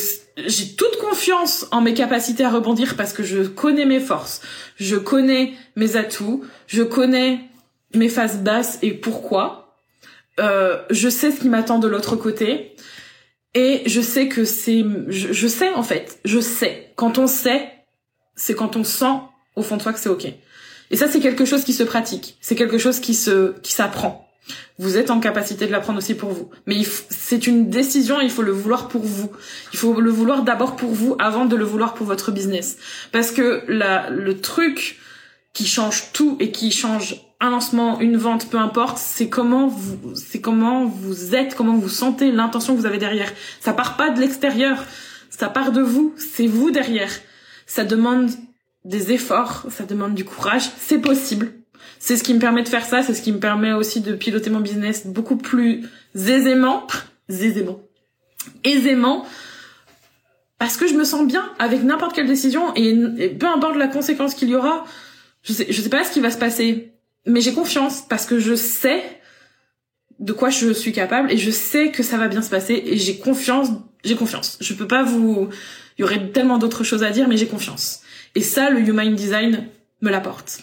[0.47, 4.41] j'ai toute confiance en mes capacités à rebondir parce que je connais mes forces,
[4.77, 7.41] je connais mes atouts, je connais
[7.95, 9.77] mes phases basses et pourquoi.
[10.41, 12.77] Euh, je sais ce qui m'attend de l'autre côté
[13.59, 16.93] et je sais que c'est, je, sais en fait, je sais.
[16.95, 17.69] Quand on sait,
[18.37, 19.17] c'est quand on sent
[19.57, 20.27] au fond de soi que c'est ok.
[20.91, 24.25] Et ça, c'est quelque chose qui se pratique, c'est quelque chose qui se, qui s'apprend
[24.79, 26.49] vous êtes en capacité de l'apprendre aussi pour vous.
[26.65, 26.77] Mais
[27.11, 29.31] c'est une décision, il faut le vouloir pour vous.
[29.75, 32.79] Il faut le vouloir d'abord pour vous avant de le vouloir pour votre business.
[33.13, 34.99] Parce que le truc
[35.53, 40.15] qui change tout et qui change un lancement, une vente, peu importe, c'est comment vous,
[40.17, 43.33] c'est comment vous êtes, comment vous sentez, l'intention que vous avez derrière.
[43.61, 44.85] Ça part pas de l'extérieur,
[45.31, 47.11] ça part de vous, c'est vous derrière.
[47.67, 48.31] Ça demande
[48.85, 51.53] des efforts, ça demande du courage, c'est possible.
[52.01, 54.15] C'est ce qui me permet de faire ça, c'est ce qui me permet aussi de
[54.15, 56.87] piloter mon business beaucoup plus aisément,
[57.29, 57.81] aisément,
[58.65, 59.27] aisément,
[60.59, 64.35] parce que je me sens bien avec n'importe quelle décision et, peu importe la conséquence
[64.35, 64.85] qu'il y aura,
[65.43, 68.39] je sais, je sais pas ce qui va se passer, mais j'ai confiance parce que
[68.39, 69.03] je sais
[70.19, 72.97] de quoi je suis capable et je sais que ça va bien se passer et
[72.97, 73.69] j'ai confiance,
[74.05, 74.59] j'ai confiance.
[74.61, 75.49] Je peux pas vous,
[75.97, 78.01] il y aurait tellement d'autres choses à dire, mais j'ai confiance.
[78.35, 79.69] Et ça, le Human Design
[80.01, 80.61] me l'apporte.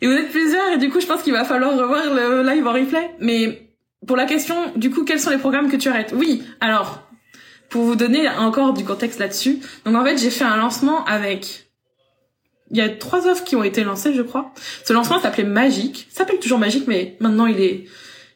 [0.00, 2.66] Et vous êtes plusieurs, et du coup, je pense qu'il va falloir revoir le live
[2.66, 3.10] en replay.
[3.20, 3.70] Mais
[4.06, 6.12] pour la question, du coup, quels sont les programmes que tu arrêtes?
[6.14, 7.08] Oui, alors,
[7.70, 11.63] pour vous donner encore du contexte là-dessus, donc en fait, j'ai fait un lancement avec...
[12.74, 14.52] Il y a trois offres qui ont été lancées, je crois.
[14.84, 16.08] Ce lancement s'appelait Magique.
[16.10, 17.84] s'appelle toujours Magique, mais maintenant il est,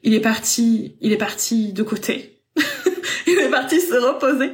[0.03, 2.40] il est parti, il est parti de côté.
[3.27, 4.53] il est parti se reposer.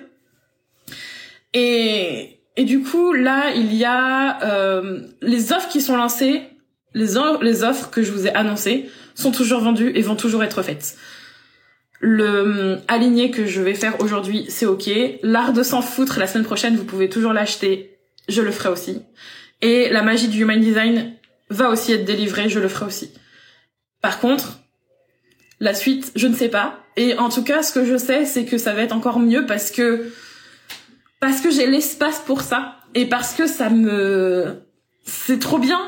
[1.53, 6.43] Et, et du coup, là, il y a euh, les offres qui sont lancées
[6.95, 10.97] les, offres que je vous ai annoncées sont toujours vendues et vont toujours être faites.
[12.01, 14.91] Le hum, aligné que je vais faire aujourd'hui, c'est ok.
[15.23, 17.99] L'art de s'en foutre la semaine prochaine, vous pouvez toujours l'acheter.
[18.29, 19.03] Je le ferai aussi.
[19.61, 21.15] Et la magie du human design
[21.51, 23.13] va aussi être délivrée, je le ferai aussi.
[24.01, 24.59] Par contre,
[25.61, 26.81] la suite, je ne sais pas.
[26.97, 29.47] Et en tout cas, ce que je sais, c'est que ça va être encore mieux
[29.47, 30.13] parce que
[31.21, 34.63] parce que j'ai l'espace pour ça et parce que ça me
[35.07, 35.81] c'est trop bien.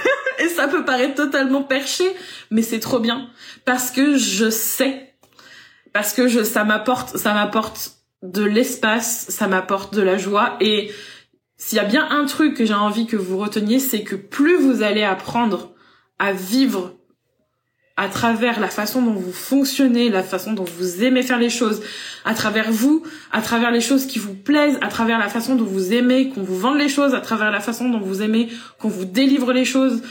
[0.38, 2.04] et ça peut paraître totalement perché,
[2.50, 3.28] mais c'est trop bien
[3.64, 5.14] parce que je sais,
[5.92, 10.90] parce que je, ça m'apporte, ça m'apporte de l'espace, ça m'apporte de la joie et
[11.64, 14.56] s'il y a bien un truc que j'ai envie que vous reteniez, c'est que plus
[14.56, 15.70] vous allez apprendre
[16.18, 16.96] à vivre
[17.96, 21.80] à travers la façon dont vous fonctionnez, la façon dont vous aimez faire les choses,
[22.24, 25.64] à travers vous, à travers les choses qui vous plaisent, à travers la façon dont
[25.64, 28.48] vous aimez qu'on vous vende les choses, à travers la façon dont vous aimez
[28.80, 30.02] qu'on vous délivre les choses.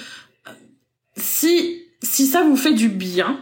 [1.18, 3.42] Si si ça vous fait du bien,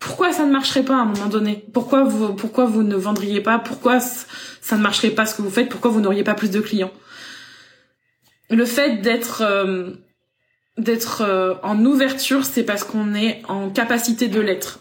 [0.00, 1.64] pourquoi ça ne marcherait pas à un moment donné?
[1.72, 3.60] Pourquoi vous pourquoi vous ne vendriez pas?
[3.60, 5.68] Pourquoi ça ne marcherait pas ce que vous faites?
[5.68, 6.90] Pourquoi vous n'auriez pas plus de clients?
[8.50, 9.90] Le fait d'être euh,
[10.78, 14.80] d'être euh, en ouverture, c'est parce qu'on est en capacité de l'être.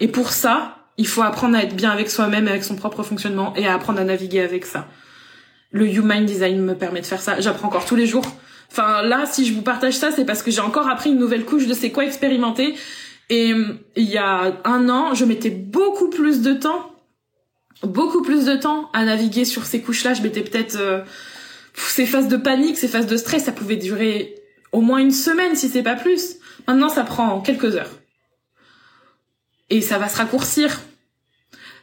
[0.00, 3.54] Et pour ça, il faut apprendre à être bien avec soi-même, avec son propre fonctionnement,
[3.54, 4.88] et à apprendre à naviguer avec ça.
[5.70, 7.40] Le Human Design me permet de faire ça.
[7.40, 8.24] J'apprends encore tous les jours.
[8.70, 11.44] Enfin, là, si je vous partage ça, c'est parce que j'ai encore appris une nouvelle
[11.44, 12.74] couche de c'est quoi expérimenter.
[13.30, 13.52] Et
[13.96, 16.90] il y a un an, je mettais beaucoup plus de temps,
[17.82, 20.14] beaucoup plus de temps à naviguer sur ces couches-là.
[20.14, 20.76] Je mettais peut-être...
[20.76, 21.02] Euh,
[21.80, 24.34] ces phases de panique, ces phases de stress, ça pouvait durer
[24.72, 26.36] au moins une semaine si c'est pas plus.
[26.66, 27.98] Maintenant, ça prend quelques heures.
[29.70, 30.80] Et ça va se raccourcir.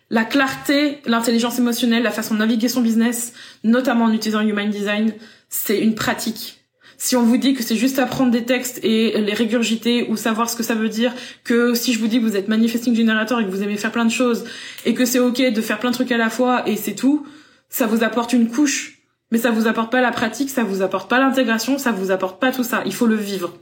[0.10, 3.34] La clarté, l'intelligence émotionnelle, la façon de naviguer son business,
[3.64, 5.14] notamment en utilisant Human Design,
[5.50, 6.60] c'est une pratique.
[6.98, 10.50] Si on vous dit que c'est juste apprendre des textes et les régurgiter ou savoir
[10.50, 13.42] ce que ça veut dire, que si je vous dis que vous êtes manifesting generator
[13.42, 14.46] et que vous aimez faire plein de choses
[14.86, 17.26] et que c'est ok de faire plein de trucs à la fois et c'est tout,
[17.70, 18.95] ça vous apporte une couche,
[19.36, 22.40] mais ça vous apporte pas la pratique, ça vous apporte pas l'intégration, ça vous apporte
[22.40, 22.84] pas tout ça.
[22.86, 23.54] Il faut le vivre.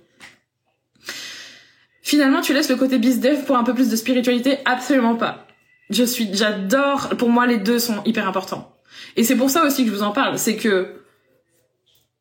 [2.04, 4.60] Finalement, tu laisses le côté bizdev pour un peu plus de spiritualité?
[4.66, 5.48] Absolument pas.
[5.90, 7.10] Je suis, j'adore.
[7.18, 8.78] Pour moi, les deux sont hyper importants.
[9.16, 10.94] Et c'est pour ça aussi que je vous en parle, c'est que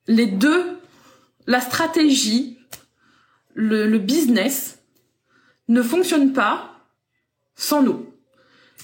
[0.07, 0.65] les deux,
[1.47, 2.57] la stratégie,
[3.53, 4.79] le, business,
[5.69, 6.71] ne fonctionne pas
[7.55, 8.07] sans nous.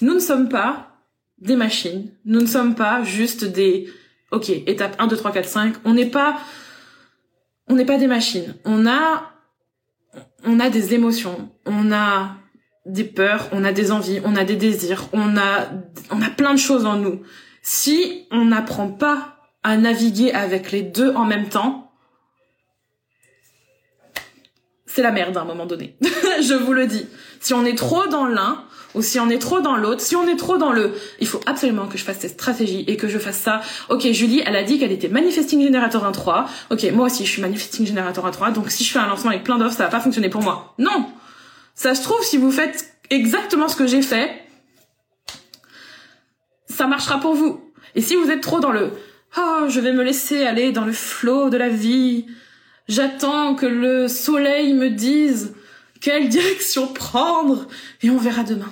[0.01, 0.95] Nous ne sommes pas
[1.39, 2.11] des machines.
[2.23, 3.91] Nous ne sommes pas juste des,
[4.31, 5.75] ok, étape 1, 2, 3, 4, 5.
[5.85, 6.39] On n'est pas,
[7.67, 8.55] on n'est pas des machines.
[8.65, 9.31] On a,
[10.45, 11.51] on a des émotions.
[11.65, 12.35] On a
[12.85, 15.67] des peurs, on a des envies, on a des désirs, on a,
[16.11, 17.21] on a plein de choses en nous.
[17.61, 21.91] Si on n'apprend pas à naviguer avec les deux en même temps,
[24.85, 25.97] c'est la merde à un moment donné.
[26.41, 27.05] Je vous le dis.
[27.39, 28.65] Si on est trop dans l'un,
[28.95, 31.39] ou si on est trop dans l'autre, si on est trop dans le il faut
[31.45, 33.61] absolument que je fasse cette stratégie et que je fasse ça.
[33.89, 36.45] OK, Julie, elle a dit qu'elle était manifesting generator 1.3.
[36.71, 38.53] OK, moi aussi je suis manifesting generator 1.3.
[38.53, 40.73] Donc si je fais un lancement avec plein d'offres, ça va pas fonctionner pour moi.
[40.77, 41.07] Non.
[41.75, 44.31] Ça se trouve si vous faites exactement ce que j'ai fait,
[46.67, 47.61] ça marchera pour vous.
[47.95, 48.91] Et si vous êtes trop dans le
[49.37, 52.25] oh, je vais me laisser aller dans le flot de la vie,
[52.87, 55.53] j'attends que le soleil me dise
[56.01, 57.67] quelle direction prendre
[58.01, 58.71] et on verra demain.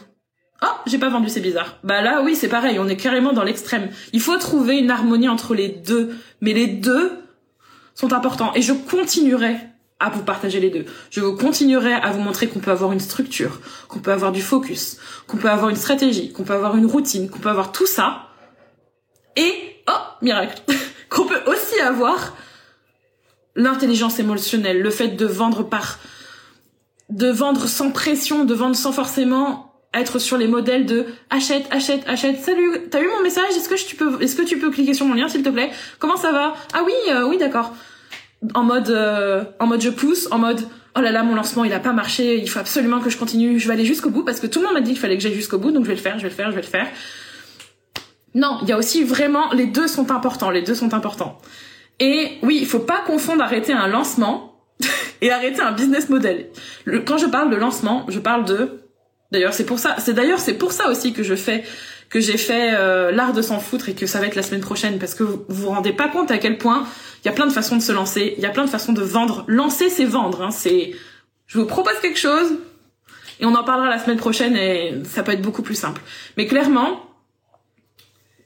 [0.64, 1.78] Oh, j'ai pas vendu, c'est bizarre.
[1.84, 3.90] Bah là, oui, c'est pareil, on est carrément dans l'extrême.
[4.12, 6.16] Il faut trouver une harmonie entre les deux.
[6.42, 7.12] Mais les deux
[7.94, 8.52] sont importants.
[8.56, 9.58] Et je continuerai
[10.00, 10.86] à vous partager les deux.
[11.10, 14.98] Je continuerai à vous montrer qu'on peut avoir une structure, qu'on peut avoir du focus,
[15.28, 18.28] qu'on peut avoir une stratégie, qu'on peut avoir une routine, qu'on peut avoir tout ça.
[19.36, 19.54] Et,
[19.90, 20.62] oh, miracle,
[21.10, 22.36] qu'on peut aussi avoir
[23.56, 26.00] l'intelligence émotionnelle, le fait de vendre par,
[27.10, 32.04] de vendre sans pression, de vendre sans forcément être sur les modèles de achète, achète,
[32.08, 32.40] achète.
[32.40, 33.50] Salut, t'as eu mon message?
[33.56, 35.72] Est-ce que tu peux, est-ce que tu peux cliquer sur mon lien s'il te plaît?
[36.00, 36.54] Comment ça va?
[36.74, 37.74] Ah oui, euh, oui, d'accord.
[38.54, 40.62] En mode, euh, en mode je pousse, en mode
[40.98, 43.60] oh là là mon lancement il a pas marché, il faut absolument que je continue,
[43.60, 45.24] je vais aller jusqu'au bout parce que tout le monde m'a dit qu'il fallait que
[45.24, 46.68] j'aille jusqu'au bout, donc je vais le faire, je vais le faire, je vais le
[46.68, 46.88] faire.
[48.36, 51.40] Non, il y a aussi vraiment les deux sont importants, les deux sont importants.
[52.00, 54.62] Et oui, il faut pas confondre arrêter un lancement
[55.22, 56.50] et arrêter un business model.
[57.06, 58.87] Quand je parle de lancement, je parle de
[59.32, 61.64] D'ailleurs, c'est pour ça, c'est d'ailleurs c'est pour ça aussi que je fais
[62.10, 64.62] que j'ai fait euh, l'art de s'en foutre et que ça va être la semaine
[64.62, 66.86] prochaine parce que vous vous rendez pas compte à quel point
[67.24, 68.94] il y a plein de façons de se lancer, il y a plein de façons
[68.94, 69.44] de vendre.
[69.48, 70.42] Lancer, c'est vendre.
[70.42, 70.50] Hein,
[71.48, 72.54] je vous propose quelque chose
[73.40, 76.02] et on en parlera la semaine prochaine et ça peut être beaucoup plus simple.
[76.38, 77.04] Mais clairement,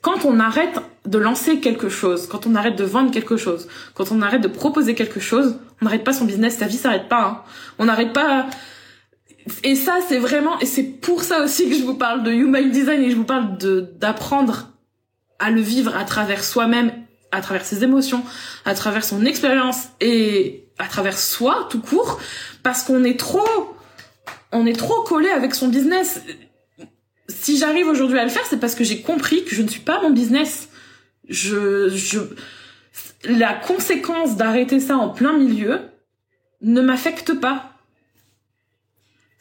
[0.01, 4.11] quand on arrête de lancer quelque chose, quand on arrête de vendre quelque chose, quand
[4.11, 7.23] on arrête de proposer quelque chose, on n'arrête pas son business, sa vie s'arrête pas.
[7.23, 7.41] Hein.
[7.77, 8.47] On n'arrête pas
[9.63, 12.69] et ça, c'est vraiment, et c'est pour ça aussi que je vous parle de human
[12.69, 14.69] design et je vous parle de d'apprendre
[15.39, 16.93] à le vivre à travers soi-même,
[17.31, 18.23] à travers ses émotions,
[18.65, 22.19] à travers son expérience et à travers soi tout court,
[22.63, 23.75] parce qu'on est trop,
[24.51, 26.21] on est trop collé avec son business.
[27.27, 29.81] Si j'arrive aujourd'hui à le faire, c'est parce que j'ai compris que je ne suis
[29.81, 30.69] pas mon business.
[31.27, 32.19] Je, je,
[33.23, 35.79] la conséquence d'arrêter ça en plein milieu
[36.61, 37.70] ne m'affecte pas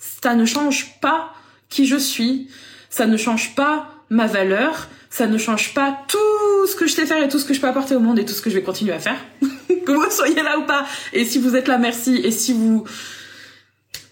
[0.01, 1.33] ça ne change pas
[1.69, 2.49] qui je suis,
[2.89, 7.07] ça ne change pas ma valeur, ça ne change pas tout ce que je sais
[7.07, 8.57] faire et tout ce que je peux apporter au monde et tout ce que je
[8.57, 9.21] vais continuer à faire.
[9.87, 10.87] que vous soyez là ou pas.
[11.13, 12.17] Et si vous êtes là, merci.
[12.17, 12.85] Et si vous...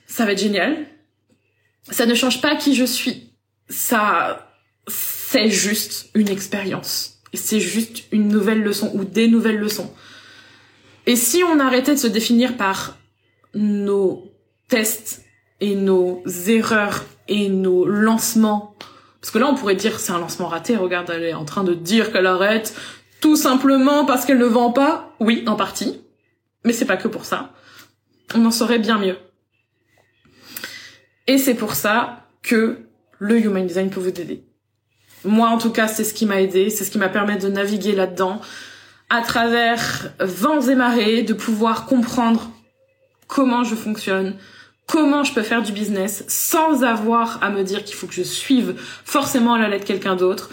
[0.06, 0.86] Ça va être génial.
[1.90, 3.32] Ça ne change pas qui je suis.
[3.68, 4.44] Ça...
[4.86, 7.20] C'est juste une expérience.
[7.32, 9.92] Et c'est juste une nouvelle leçon ou des nouvelles leçons.
[11.06, 12.96] Et si on arrêtait de se définir par
[13.54, 14.32] nos
[14.68, 15.22] tests
[15.60, 18.74] et nos erreurs et nos lancements.
[19.20, 20.76] Parce que là, on pourrait dire c'est un lancement raté.
[20.76, 22.74] Regarde, elle est en train de dire qu'elle arrête
[23.20, 25.14] tout simplement parce qu'elle ne vend pas.
[25.20, 26.00] Oui, en partie.
[26.64, 27.52] Mais c'est pas que pour ça.
[28.34, 29.16] On en saurait bien mieux.
[31.26, 32.78] Et c'est pour ça que
[33.18, 34.44] le Human Design peut vous aider.
[35.24, 37.48] Moi, en tout cas, c'est ce qui m'a aidé, c'est ce qui m'a permis de
[37.48, 38.40] naviguer là-dedans,
[39.10, 42.50] à travers vents et marées, de pouvoir comprendre
[43.26, 44.36] comment je fonctionne,
[44.88, 48.22] comment je peux faire du business sans avoir à me dire qu'il faut que je
[48.22, 48.74] suive
[49.04, 50.50] forcément à la lettre quelqu'un d'autre,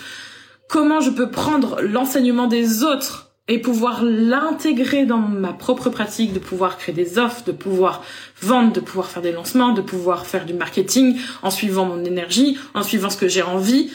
[0.69, 6.39] comment je peux prendre l'enseignement des autres et pouvoir l'intégrer dans ma propre pratique, de
[6.39, 8.03] pouvoir créer des offres, de pouvoir
[8.41, 12.57] vendre, de pouvoir faire des lancements, de pouvoir faire du marketing en suivant mon énergie,
[12.73, 13.91] en suivant ce que j'ai envie?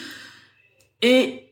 [1.01, 1.49] Et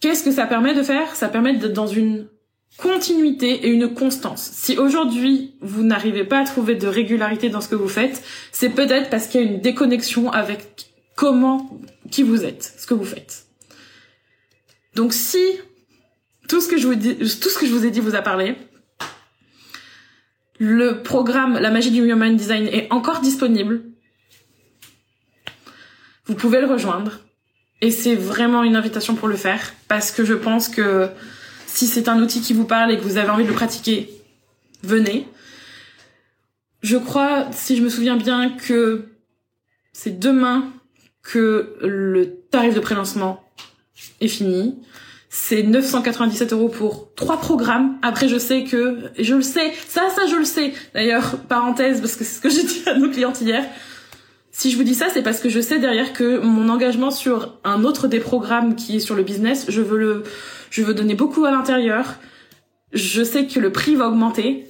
[0.00, 1.16] qu'est-ce que ça permet de faire?
[1.16, 2.28] Ça permet d'être dans une
[2.76, 4.50] continuité et une constance.
[4.52, 8.70] Si aujourd'hui vous n'arrivez pas à trouver de régularité dans ce que vous faites, c'est
[8.70, 13.04] peut-être parce qu'il y a une déconnexion avec comment, qui vous êtes, ce que vous
[13.04, 13.46] faites.
[14.94, 15.44] Donc si
[16.48, 18.22] tout ce que je vous dis, tout ce que je vous ai dit vous a
[18.22, 18.56] parlé.
[20.58, 23.82] Le programme La magie du Human Design est encore disponible.
[26.26, 27.20] Vous pouvez le rejoindre.
[27.80, 29.72] Et c'est vraiment une invitation pour le faire.
[29.88, 31.08] Parce que je pense que
[31.72, 34.10] si c'est un outil qui vous parle et que vous avez envie de le pratiquer,
[34.82, 35.26] venez.
[36.82, 39.08] Je crois, si je me souviens bien, que
[39.92, 40.72] c'est demain
[41.22, 43.44] que le tarif de prélancement
[44.20, 44.76] est fini
[45.32, 47.96] c'est 997 euros pour trois programmes.
[48.02, 50.74] Après, je sais que, je le sais, ça, ça, je le sais.
[50.92, 53.64] D'ailleurs, parenthèse, parce que c'est ce que j'ai dit à nos clientes hier.
[54.50, 57.56] Si je vous dis ça, c'est parce que je sais derrière que mon engagement sur
[57.62, 60.24] un autre des programmes qui est sur le business, je veux le,
[60.70, 62.14] je veux donner beaucoup à l'intérieur.
[62.92, 64.66] Je sais que le prix va augmenter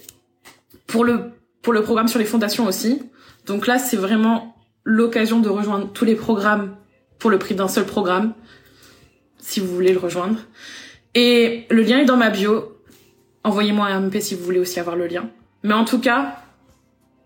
[0.87, 1.31] pour le,
[1.63, 3.03] pour le programme sur les fondations aussi.
[3.47, 6.75] Donc là, c'est vraiment l'occasion de rejoindre tous les programmes
[7.19, 8.35] pour le prix d'un seul programme
[9.39, 10.39] si vous voulez le rejoindre.
[11.15, 12.77] Et le lien est dans ma bio.
[13.45, 15.29] Envoyez-moi un MP si vous voulez aussi avoir le lien.
[15.63, 16.37] Mais en tout cas,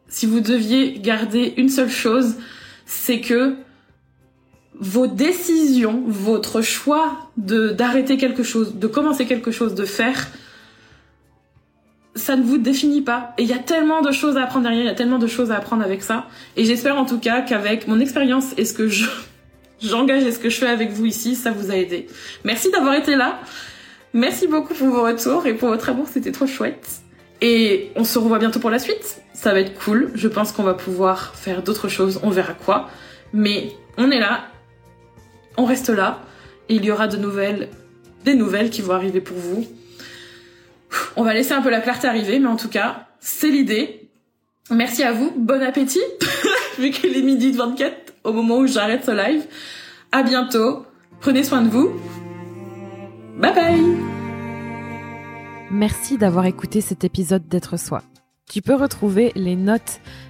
[0.08, 2.36] si vous deviez garder une seule chose,
[2.86, 3.56] c'est que
[4.80, 10.28] vos décisions, votre choix d'arrêter quelque chose, de commencer quelque chose, de faire,
[12.16, 13.34] ça ne vous définit pas.
[13.38, 15.26] Et il y a tellement de choses à apprendre derrière, il y a tellement de
[15.26, 16.26] choses à apprendre avec ça.
[16.56, 19.06] Et j'espère en tout cas qu'avec mon expérience et ce que je
[19.80, 22.06] j'engage et ce que je fais avec vous ici, ça vous a aidé.
[22.44, 23.40] Merci d'avoir été là.
[24.12, 26.88] Merci beaucoup pour vos retours et pour votre amour, c'était trop chouette.
[27.40, 29.20] Et on se revoit bientôt pour la suite.
[29.34, 30.12] Ça va être cool.
[30.14, 32.20] Je pense qu'on va pouvoir faire d'autres choses.
[32.22, 32.88] On verra quoi.
[33.32, 34.44] Mais on est là.
[35.56, 36.20] On reste là.
[36.68, 37.68] Et il y aura de nouvelles,
[38.24, 39.66] des nouvelles qui vont arriver pour vous.
[41.16, 44.08] On va laisser un peu la clarté arriver, mais en tout cas, c'est l'idée.
[44.70, 45.32] Merci à vous.
[45.36, 46.02] Bon appétit.
[46.78, 49.44] Vu qu'il est midi 24 au moment où j'arrête ce live.
[50.10, 50.86] À bientôt.
[51.20, 51.90] Prenez soin de vous.
[53.38, 53.96] Bye bye.
[55.70, 58.02] Merci d'avoir écouté cet épisode d'être soi.
[58.50, 60.00] Tu peux retrouver les notes